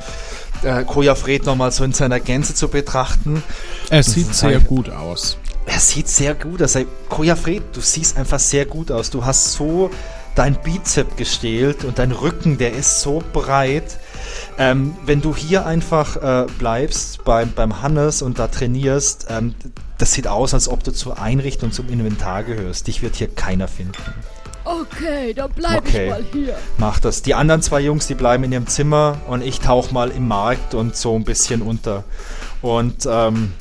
[0.63, 3.43] äh, Koja Fred nochmal so in seiner Gänze zu betrachten.
[3.89, 5.39] Er sieht sehr gut aus.
[5.65, 6.77] Er sieht sehr gut aus.
[7.09, 9.09] Koja Fred, du siehst einfach sehr gut aus.
[9.09, 9.91] Du hast so
[10.35, 13.99] dein Bizep gestählt und dein Rücken, der ist so breit.
[14.59, 19.55] Ähm, wenn du hier einfach äh, bleibst beim, beim Hannes und da trainierst, ähm,
[19.99, 22.87] das sieht aus, als ob du zur Einrichtung, zum Inventar gehörst.
[22.87, 23.95] Dich wird hier keiner finden.
[24.65, 26.05] Okay, dann bleib Okay.
[26.05, 26.57] ich mal hier.
[26.79, 27.23] Mach das.
[27.23, 30.75] Die anderen zwei Jungs, die bleiben in ihrem Zimmer und ich tauche mal im Markt
[30.75, 32.05] und so ein bisschen unter.
[32.63, 33.53] Und ähm,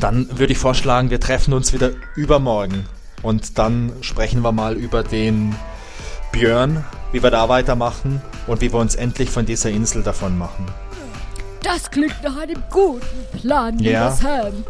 [0.00, 2.86] dann würde ich vorschlagen, wir treffen uns wieder übermorgen.
[3.22, 5.54] Und dann sprechen wir mal über den
[6.32, 6.84] Björn,
[7.16, 10.66] wie wir da weitermachen und wie wir uns endlich von dieser Insel davon machen.
[11.62, 14.08] Das klingt nach einem guten Plan, Ja.
[14.08, 14.64] lieber Sam.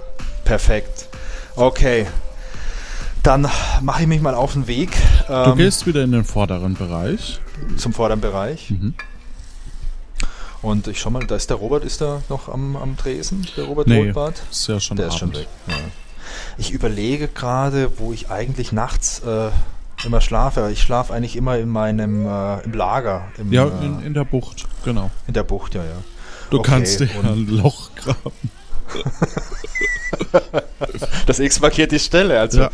[0.44, 1.08] Perfekt.
[1.56, 2.06] Okay.
[3.24, 3.50] Dann
[3.82, 4.92] mache ich mich mal auf den Weg
[5.26, 7.40] Du ähm, gehst wieder in den vorderen Bereich.
[7.78, 8.70] zum vorderen Bereich.
[8.70, 8.94] Mhm.
[10.62, 13.44] Und ich schau mal, da ist der Robert, ist da noch am, am Tresen?
[13.56, 14.40] Der Robert Nee, Rotbart?
[14.52, 15.40] ist ja schon Der ist schon Abend.
[15.40, 15.48] weg.
[15.66, 15.74] Ja.
[16.58, 19.48] Ich überlege gerade, wo ich eigentlich nachts äh,
[20.04, 20.70] immer schlafe.
[20.72, 23.28] Ich schlafe eigentlich immer in meinem äh, im Lager.
[23.38, 25.10] Im, Ja, äh, in, in der Bucht, genau.
[25.26, 25.96] in der Bucht, ja, ja.
[26.50, 28.50] Du Okay, kannst dir ein Loch graben.
[31.26, 32.38] Das X markiert die Stelle.
[32.38, 32.66] Also Ja.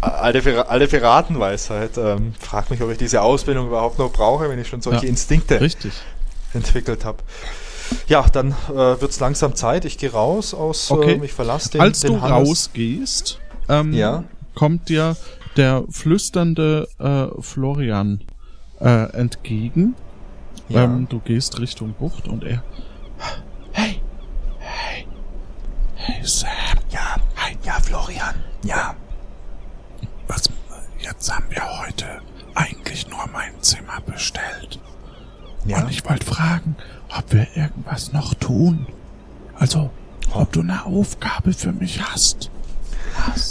[0.00, 1.98] äh, alte, Pira- alte Piratenweisheit.
[1.98, 5.08] Ähm, frag mich, ob ich diese Ausbildung überhaupt noch brauche, wenn ich schon solche Ja,
[5.10, 5.92] Instinkte Richtig.
[6.54, 7.18] entwickelt habe.
[8.06, 9.84] Ja, dann äh, wird es langsam Zeit.
[9.84, 11.14] Ich gehe raus aus, Okay.
[11.14, 12.48] ähm, ich verlasse den Als den du Hannes.
[12.48, 14.24] rausgehst, ähm, Ja.
[14.54, 15.16] kommt dir
[15.56, 18.22] der flüsternde äh, Florian
[18.80, 19.94] äh, entgegen.
[20.68, 20.84] Ja.
[20.84, 22.62] Ähm, du gehst Richtung Bucht und er.
[23.72, 24.00] Hey!
[24.58, 25.06] Hey!
[25.96, 26.50] Hey Sam!
[26.90, 27.16] Ja,
[27.64, 28.34] ja, Florian.
[28.64, 28.94] Ja.
[30.28, 30.48] Was,
[30.98, 32.20] jetzt haben wir heute
[32.54, 34.78] eigentlich nur mein Zimmer bestellt.
[35.66, 35.82] Ja.
[35.82, 36.76] Und ich wollte fragen,
[37.16, 38.86] ob wir irgendwas noch tun.
[39.56, 39.90] Also,
[40.32, 42.50] ob du eine Aufgabe für mich hast.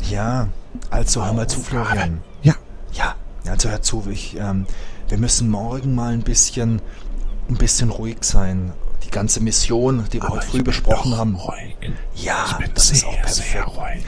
[0.09, 0.47] Ja,
[0.89, 2.21] also hör mal zu, Florian.
[2.41, 2.55] Ja.
[2.93, 3.15] Ja,
[3.51, 4.65] also hör zu, ich, ähm,
[5.07, 6.81] wir müssen morgen mal ein bisschen,
[7.49, 8.73] ein bisschen ruhig sein.
[9.05, 11.35] Die ganze Mission, die wir heute früh besprochen haben.
[11.35, 11.75] Ruhig.
[12.15, 13.67] Ja, das ist sehr, auch perfekt.
[13.67, 14.05] ruhig.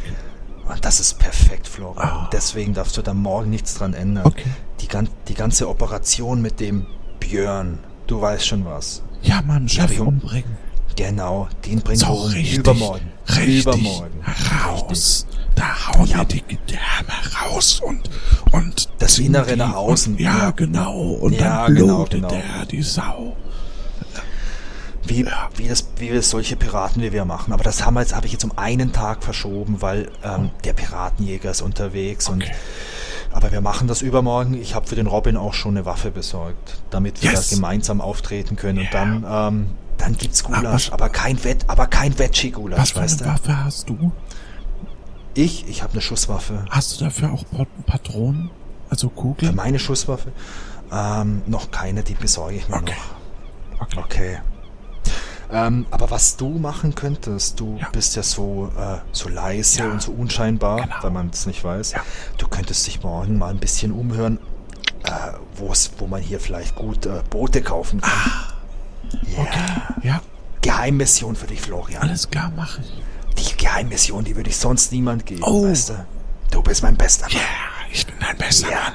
[0.70, 2.26] Und das ist perfekt, Florian.
[2.26, 4.26] Und Deswegen darfst du da morgen nichts dran ändern.
[4.26, 4.46] Okay.
[4.80, 6.86] Die, gan die ganze Operation mit dem
[7.20, 9.02] Björn, du weißt schon was.
[9.22, 10.58] Ja, meinen Chef um- umbringen.
[10.96, 12.58] Genau, den bringen So wir richtig.
[12.58, 13.11] Übermorgen.
[13.30, 13.62] Richtig.
[13.62, 14.24] Übermorgen.
[14.66, 15.26] Raus.
[15.56, 17.14] Da hauen wir die Gedärme
[17.44, 18.10] raus und,
[18.52, 18.90] und.
[19.00, 20.52] Das Innere nach außen, Und, ja, ja.
[20.52, 20.94] genau.
[21.14, 22.30] Und Ja, dann genau, blutet genau.
[22.30, 23.36] der, die Sau.
[25.04, 25.26] Wie,
[25.58, 27.54] wie, das, wie wir solche Piraten wie wir machen.
[27.54, 30.74] Aber das haben wir jetzt, habe ich jetzt um einen Tag verschoben, weil ähm, der
[30.74, 32.30] Piratenjäger ist unterwegs.
[32.30, 32.54] Und, Okay.
[33.32, 34.54] aber wir machen das übermorgen.
[34.54, 37.50] Ich habe für den Robin auch schon eine Waffe besorgt, damit wir Yes.
[37.50, 38.78] da gemeinsam auftreten können.
[38.80, 39.22] Und Yeah.
[39.24, 39.66] dann, ähm,
[40.02, 43.26] dann gibt's Gulasch, Aber- aber kein Wett, aber kein Veggie-Gulasch, Was für eine weißt du?
[43.26, 44.12] Waffe hast du?
[45.34, 46.66] Ich, ich habe eine Schusswaffe.
[46.70, 48.50] Hast du dafür auch Pat- Patronen?
[48.90, 49.56] Also Für Kugeln?
[49.56, 50.32] meine Schusswaffe
[50.92, 52.94] ähm, noch keine, die besorge ich mir Okay.
[53.80, 53.82] noch.
[53.82, 54.00] Okay.
[54.04, 54.38] Okay.
[55.54, 57.90] Ähm, aber was du machen könntest, du Ja.
[57.92, 59.92] bist ja so, äh, so leise Ja.
[59.92, 60.96] und so unscheinbar, Genau.
[61.02, 61.92] weil man es nicht weiß.
[61.94, 62.02] Ja.
[62.38, 64.40] Du könntest dich morgen mal ein bisschen umhören,
[65.04, 65.10] äh,
[65.56, 68.32] wo man hier vielleicht gut äh, Boote kaufen kann.
[69.36, 69.42] Ja.
[69.42, 70.08] Okay.
[70.08, 70.22] Ja,
[70.62, 72.02] Geheimmission für dich, Florian.
[72.04, 73.44] alles klar, mache ich.
[73.52, 75.66] Die Geheimmission, die würde ich sonst niemand geben, Oh.
[75.66, 76.06] weißt du?
[76.52, 77.34] Du bist mein bester Mann.
[77.36, 77.42] Ja,
[77.92, 78.78] ich bin ein bester Ja.
[78.84, 78.94] Mann.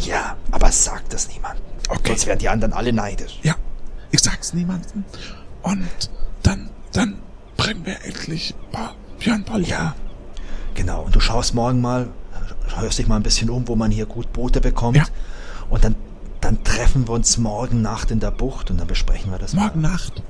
[0.00, 1.60] Ja, aber sag das niemand.
[1.88, 2.08] Okay.
[2.08, 3.40] Sonst werden die anderen alle neidisch.
[3.42, 3.54] Ja,
[4.10, 5.04] ich sag's niemandem.
[5.62, 5.88] Und
[6.42, 7.18] dann, dann
[7.56, 9.62] bringen wir endlich Ba- Björn Paul.
[9.62, 9.94] Ja,
[10.74, 11.02] genau.
[11.02, 12.08] Und du schaust morgen mal,
[12.76, 14.96] hörst dich mal ein bisschen um, wo man hier gut Boote bekommt.
[14.96, 15.04] Ja.
[15.68, 15.96] Und dann,
[16.48, 19.82] dann treffen wir uns morgen Nacht in der Bucht und dann besprechen wir das Morgen
[19.82, 19.90] mal.
[19.90, 20.22] Nacht.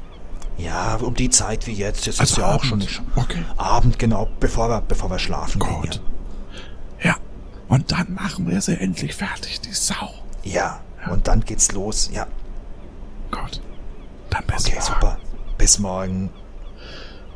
[0.57, 2.07] Ja, um die Zeit wie jetzt.
[2.07, 3.03] Jetzt Also ist ja auch schon Abend.
[3.15, 3.45] Okay.
[3.57, 5.81] Abend, genau, bevor wir, bevor wir schlafen gehen.
[5.81, 6.01] Gut.
[7.05, 7.15] Ja,
[7.69, 10.13] und dann machen wir sie endlich fertig, die Sau.
[10.43, 10.81] Ja.
[11.07, 12.11] ja, und dann geht's los.
[12.13, 12.27] Ja,
[13.31, 13.61] Gut.
[14.31, 14.87] Dann bis okay, morgen.
[14.87, 15.19] super.
[15.57, 16.31] Bis morgen.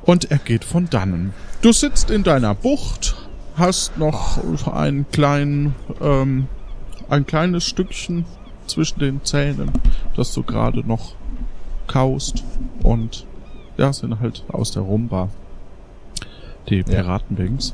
[0.03, 1.35] Und er geht von dannen.
[1.61, 3.15] Du sitzt in deiner Bucht,
[3.55, 6.49] hast noch einen kleinen, ähm,
[7.09, 8.25] ein kleines Stückchen
[8.67, 9.71] zwischen den Zähnen,
[10.17, 11.15] das du gerade noch
[11.87, 12.45] kaust
[12.83, 13.27] und
[13.77, 15.29] ja, sind halt aus der Rumba.
[16.69, 17.73] Die Piratenwings.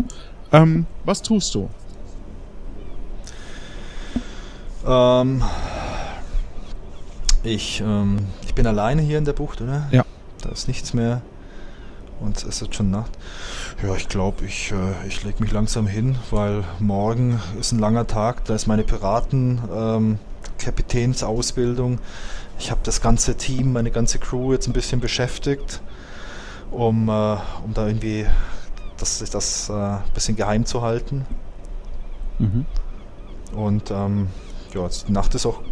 [0.53, 1.69] Ähm, was tust du?
[4.87, 5.43] Ähm,
[7.43, 9.89] ich, ähm, ich bin alleine hier in der Bucht, oder?
[9.91, 10.05] Ja.
[10.43, 11.21] Da ist nichts mehr.
[12.21, 13.13] Und es ist schon Nacht.
[13.83, 18.07] Ja, ich glaube, ich, äh, ich lege mich langsam hin, weil morgen ist ein langer
[18.07, 18.45] Tag.
[18.47, 20.19] Da ist meine Piraten ähm,
[20.59, 22.01] Kapitänsausbildung.
[22.59, 25.81] Ich habe das ganze Team, meine ganze Crew jetzt ein bisschen beschäftigt,
[26.71, 27.13] um, äh,
[27.65, 28.27] um da irgendwie
[28.99, 31.25] das, das äh, ein bisschen geheim zu halten.
[32.39, 32.67] Mhm.
[33.53, 34.29] Und ähm,
[34.75, 35.63] ja, die Nacht ist auch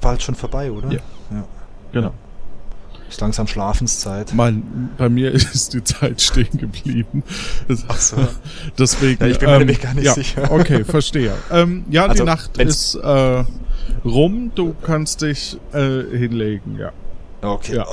[0.00, 0.92] bald schon vorbei, oder?
[0.92, 1.00] Ja.
[1.30, 1.44] ja.
[1.92, 2.12] Genau.
[3.08, 4.32] Ist langsam Schlafenszeit.
[4.34, 7.24] Mein, bei mir ist die Zeit stehen geblieben.
[7.88, 8.16] Ach so.
[8.78, 9.20] Deswegen.
[9.20, 10.50] Ja, ich bin mir nämlich gar nicht ja, sicher.
[10.50, 11.34] Okay, verstehe.
[11.50, 13.44] Ähm, ja, Also, die Nacht ist äh,
[14.04, 14.52] rum.
[14.54, 16.92] Du kannst dich äh, hinlegen, ja.
[17.42, 17.76] Okay.
[17.76, 17.86] Ja.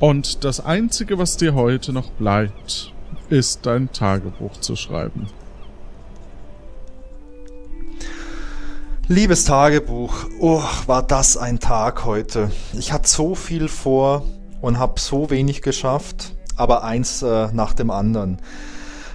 [0.00, 2.92] Oh, Und das Einzige, was dir heute noch bleibt,
[3.28, 5.26] ist dein Tagebuch zu schreiben.
[9.08, 12.50] Liebes Tagebuch, oh, war das ein Tag heute.
[12.72, 14.24] Ich hatte so viel vor
[14.60, 18.38] und habe so wenig geschafft, aber eins äh, nach dem anderen.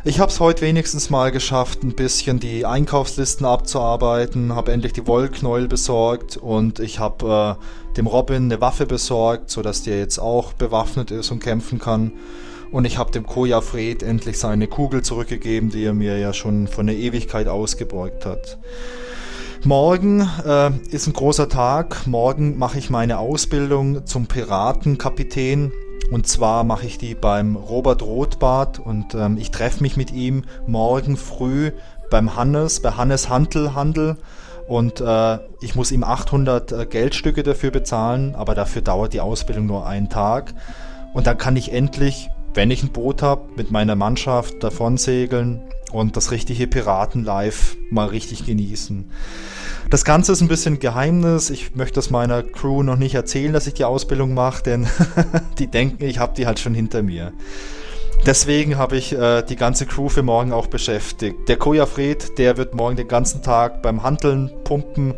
[0.07, 5.07] Ich habe es heute wenigstens mal geschafft, ein bisschen die Einkaufslisten abzuarbeiten, habe endlich die
[5.07, 10.53] Wollknäuel besorgt und ich habe äh, dem Robin eine Waffe besorgt, sodass der jetzt auch
[10.53, 12.11] bewaffnet ist und kämpfen kann.
[12.71, 16.67] Und ich habe dem Koja Fred endlich seine Kugel zurückgegeben, die er mir ja schon
[16.67, 18.59] von der Ewigkeit ausgebeugt hat.
[19.63, 22.05] Morgen äh, ist ein großer Tag.
[22.05, 25.71] Morgen mache ich meine Ausbildung zum Piratenkapitän.
[26.11, 30.43] Und zwar mache ich die beim Robert Rothbart und ähm, ich treffe mich mit ihm
[30.67, 31.71] morgen früh
[32.09, 34.17] beim Hannes, bei Hannes Hantelhandel.
[34.67, 39.67] Und äh, ich muss ihm 800 äh, Geldstücke dafür bezahlen, aber dafür dauert die Ausbildung
[39.67, 40.53] nur einen Tag.
[41.13, 45.61] Und dann kann ich endlich, wenn ich ein Boot habe, mit meiner Mannschaft davon segeln
[45.91, 49.09] und das richtige Piratenlife mal richtig genießen.
[49.89, 51.49] Das Ganze ist ein bisschen Geheimnis.
[51.49, 54.87] Ich möchte das meiner Crew noch nicht erzählen, dass ich die Ausbildung mache, denn
[55.59, 57.33] die denken, ich habe die halt schon hinter mir.
[58.25, 61.47] Deswegen habe ich äh, die ganze Crew für morgen auch beschäftigt.
[61.47, 65.13] Der Koja Fred, der wird morgen den ganzen Tag beim Handeln, Pumpen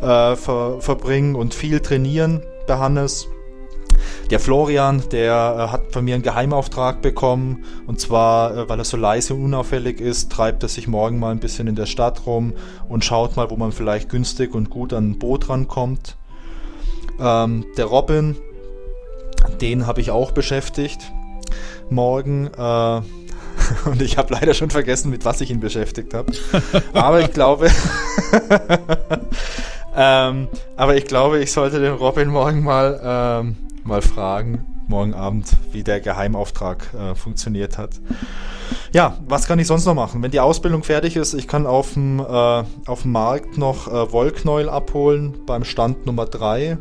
[0.00, 3.26] äh, ver verbringen und viel trainieren bei Hannes.
[4.30, 8.84] Der Florian, der äh, hat von mir einen Geheimauftrag bekommen und zwar, äh, weil er
[8.84, 12.26] so leise und unauffällig ist, treibt er sich morgen mal ein bisschen in der Stadt
[12.26, 12.52] rum
[12.88, 16.16] und schaut mal, wo man vielleicht günstig und gut an ein Boot rankommt.
[17.20, 18.36] Ähm, der Robin,
[19.60, 21.12] den habe ich auch beschäftigt
[21.90, 22.48] morgen.
[22.56, 23.00] Äh,
[23.88, 26.32] und ich habe leider schon vergessen, mit was ich ihn beschäftigt habe.
[26.92, 27.70] Aber ich glaube,
[29.96, 35.56] ähm, aber ich glaube, ich sollte den Robin morgen mal ähm, mal fragen, morgen Abend,
[35.72, 38.00] wie der Geheimauftrag äh, funktioniert hat.
[38.92, 40.22] Ja, was kann ich sonst noch machen?
[40.22, 42.64] Wenn die Ausbildung fertig ist, ich kann auf dem, äh,
[43.04, 46.78] Markt noch äh, Wollknäuel abholen beim Stand Nummer 3.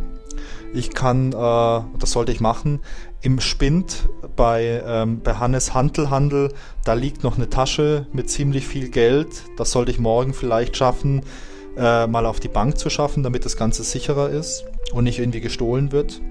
[0.73, 2.79] Ich kann, äh, das sollte ich machen,
[3.21, 8.89] im Spind bei, ähm, bei Hannes Hantelhandel, da liegt noch eine Tasche mit ziemlich viel
[8.89, 9.43] Geld.
[9.57, 11.21] Das sollte ich morgen vielleicht schaffen,
[11.77, 15.41] äh, mal auf die Bank zu schaffen, damit das Ganze sicherer ist und nicht irgendwie
[15.41, 16.21] gestohlen wird.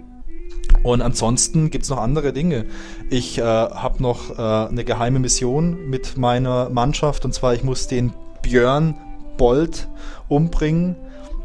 [0.82, 2.66] Und ansonsten gibt es noch andere Dinge.
[3.10, 7.86] Ich äh, habe noch äh, eine geheime Mission mit meiner Mannschaft und zwar ich muss
[7.86, 8.12] den
[8.42, 8.96] Björn
[9.36, 9.88] Bolt
[10.28, 10.96] umbringen.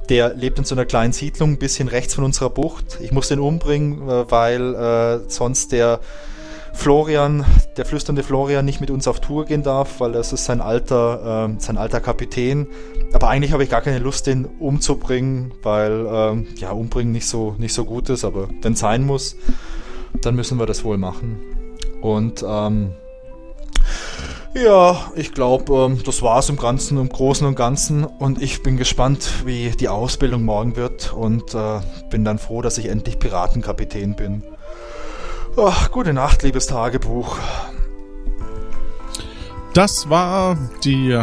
[0.10, 3.00] Der lebt in so einer kleinen Siedlung, ein bisschen rechts von unserer Bucht.
[3.02, 6.00] Ich muss den umbringen, äh, weil äh, sonst der
[6.78, 7.44] Florian,
[7.76, 11.50] der flüsternde Florian, nicht mit uns auf Tour gehen darf, weil das ist sein alter,
[11.50, 12.68] äh, sein alter Kapitän.
[13.14, 17.56] Aber eigentlich habe ich gar keine Lust, den umzubringen, weil ähm, ja umbringen nicht so
[17.58, 18.24] nicht so gut ist.
[18.24, 19.36] Aber wenn es sein muss,
[20.22, 21.40] dann müssen wir das wohl machen.
[22.02, 22.92] Und ähm,
[24.54, 28.04] ja, ich glaube, ähm, das war es im Ganzen, im Großen und Ganzen.
[28.04, 31.12] Und ich bin gespannt, wie die Ausbildung morgen wird.
[31.12, 34.44] Und äh, bin dann froh, dass ich endlich Piratenkapitän bin.
[35.60, 37.40] Ach, gute Nacht, liebes Tagebuch.
[39.74, 41.20] Das war die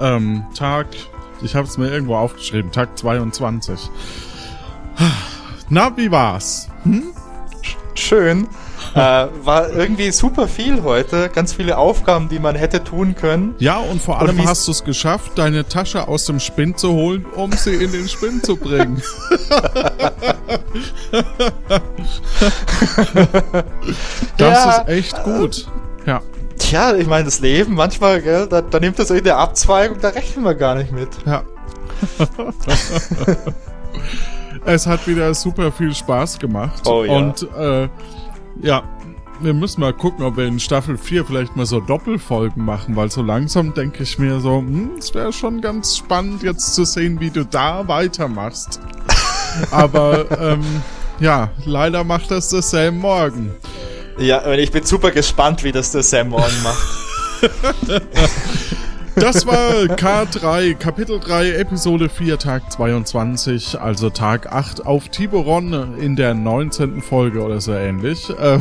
[0.00, 0.86] ähm, Tag,
[1.42, 3.90] ich habe es mir irgendwo aufgeschrieben, Tag 22.
[5.68, 6.70] Na, wie war's?
[6.84, 7.12] Hm?
[7.92, 8.48] Schön.
[8.94, 11.28] Äh, war irgendwie super viel heute.
[11.28, 13.54] Ganz viele Aufgaben, die man hätte tun können.
[13.58, 16.92] Ja, und vor allem und hast du es geschafft, deine Tasche aus dem Spind zu
[16.92, 19.02] holen, um sie in den Spind zu bringen.
[24.36, 25.66] das ja, ist echt gut.
[26.06, 26.20] Ja.
[26.58, 30.44] Tja, ich meine, das Leben manchmal, gell, da, da nimmt das der Abzweigung, da rechnen
[30.44, 31.08] wir gar nicht mit.
[31.26, 31.42] Ja.
[34.64, 36.86] es hat wieder super viel Spaß gemacht.
[36.86, 37.12] Oh, ja.
[37.12, 37.88] Und äh,
[38.62, 38.82] ja,
[39.40, 43.10] wir müssen mal gucken, ob wir in Staffel 4 vielleicht mal so Doppelfolgen machen, weil
[43.10, 47.20] so langsam denke ich mir so, hm, es wäre schon ganz spannend jetzt zu sehen,
[47.20, 48.80] wie du da weitermachst.
[49.70, 50.64] Aber ähm,
[51.20, 53.50] ja, leider macht das der Sam morgen.
[54.18, 57.04] Ja, ich bin super gespannt, wie das der Sam morgen macht.
[59.16, 66.16] Das war K3, Kapitel 3, Episode 4, Tag 22, also Tag 8 auf Tiburon in
[66.16, 67.00] der 19.
[67.00, 68.28] Folge oder so ähnlich.
[68.30, 68.58] Äh,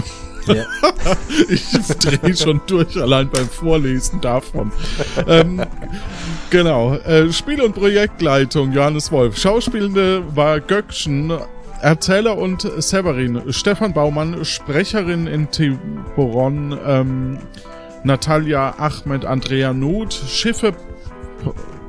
[0.47, 0.65] yeah.
[1.49, 4.71] ich drehe schon durch allein beim Vorlesen davon.
[5.27, 5.61] ähm,
[6.49, 6.95] genau.
[6.97, 9.37] Äh, Spiel- und Projektleitung Johannes Wolf.
[9.37, 11.33] Schauspielende war Göckchen.
[11.81, 13.41] Erzähler und Severin.
[13.49, 16.77] Stefan Baumann, Sprecherin in Tiburon.
[16.85, 17.39] Ähm,
[18.03, 20.73] Natalia, Ahmed, Andrea Nuth, Schiffe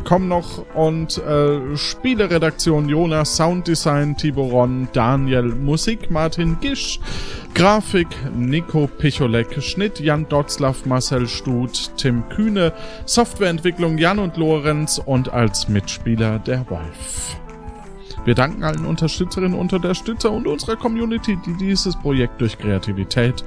[0.05, 7.01] kommen noch und äh, Spieleredaktion Jonas, Sounddesign Tiboron, Daniel, Musik Martin Gisch,
[7.55, 12.73] Grafik Nico Picholek, Schnitt Jan Dotzlaff, Marcel Stut, Tim Kühne,
[13.07, 17.37] Softwareentwicklung Jan und Lorenz und als Mitspieler der Wolf.
[18.25, 23.45] Wir danken allen Unterstützerinnen und Unterstützer und unserer Community, die dieses Projekt durch Kreativität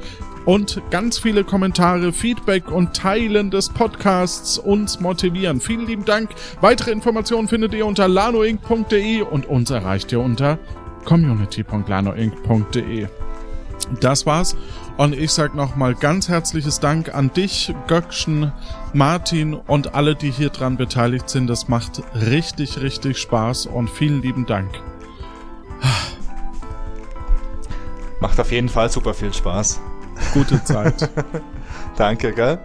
[0.48, 5.60] und ganz viele Kommentare, Feedback und Teilen des Podcasts uns motivieren.
[5.60, 6.30] Vielen lieben Dank.
[6.62, 10.58] Weitere Informationen findet ihr unter lanoinc.de und uns erreicht ihr unter
[11.04, 13.08] community.lanoinc.de.
[14.00, 14.56] Das war's.
[14.96, 18.54] Und ich sag nochmal ganz herzliches Dank an dich, Göckchen,
[18.94, 21.48] Martin und alle, die hier dran beteiligt sind.
[21.48, 24.70] Das macht richtig, richtig Spaß und vielen lieben Dank.
[28.22, 29.82] Macht auf jeden Fall super viel Spaß.
[30.34, 31.10] Gute Zeit.
[31.98, 32.60] Danke, gell?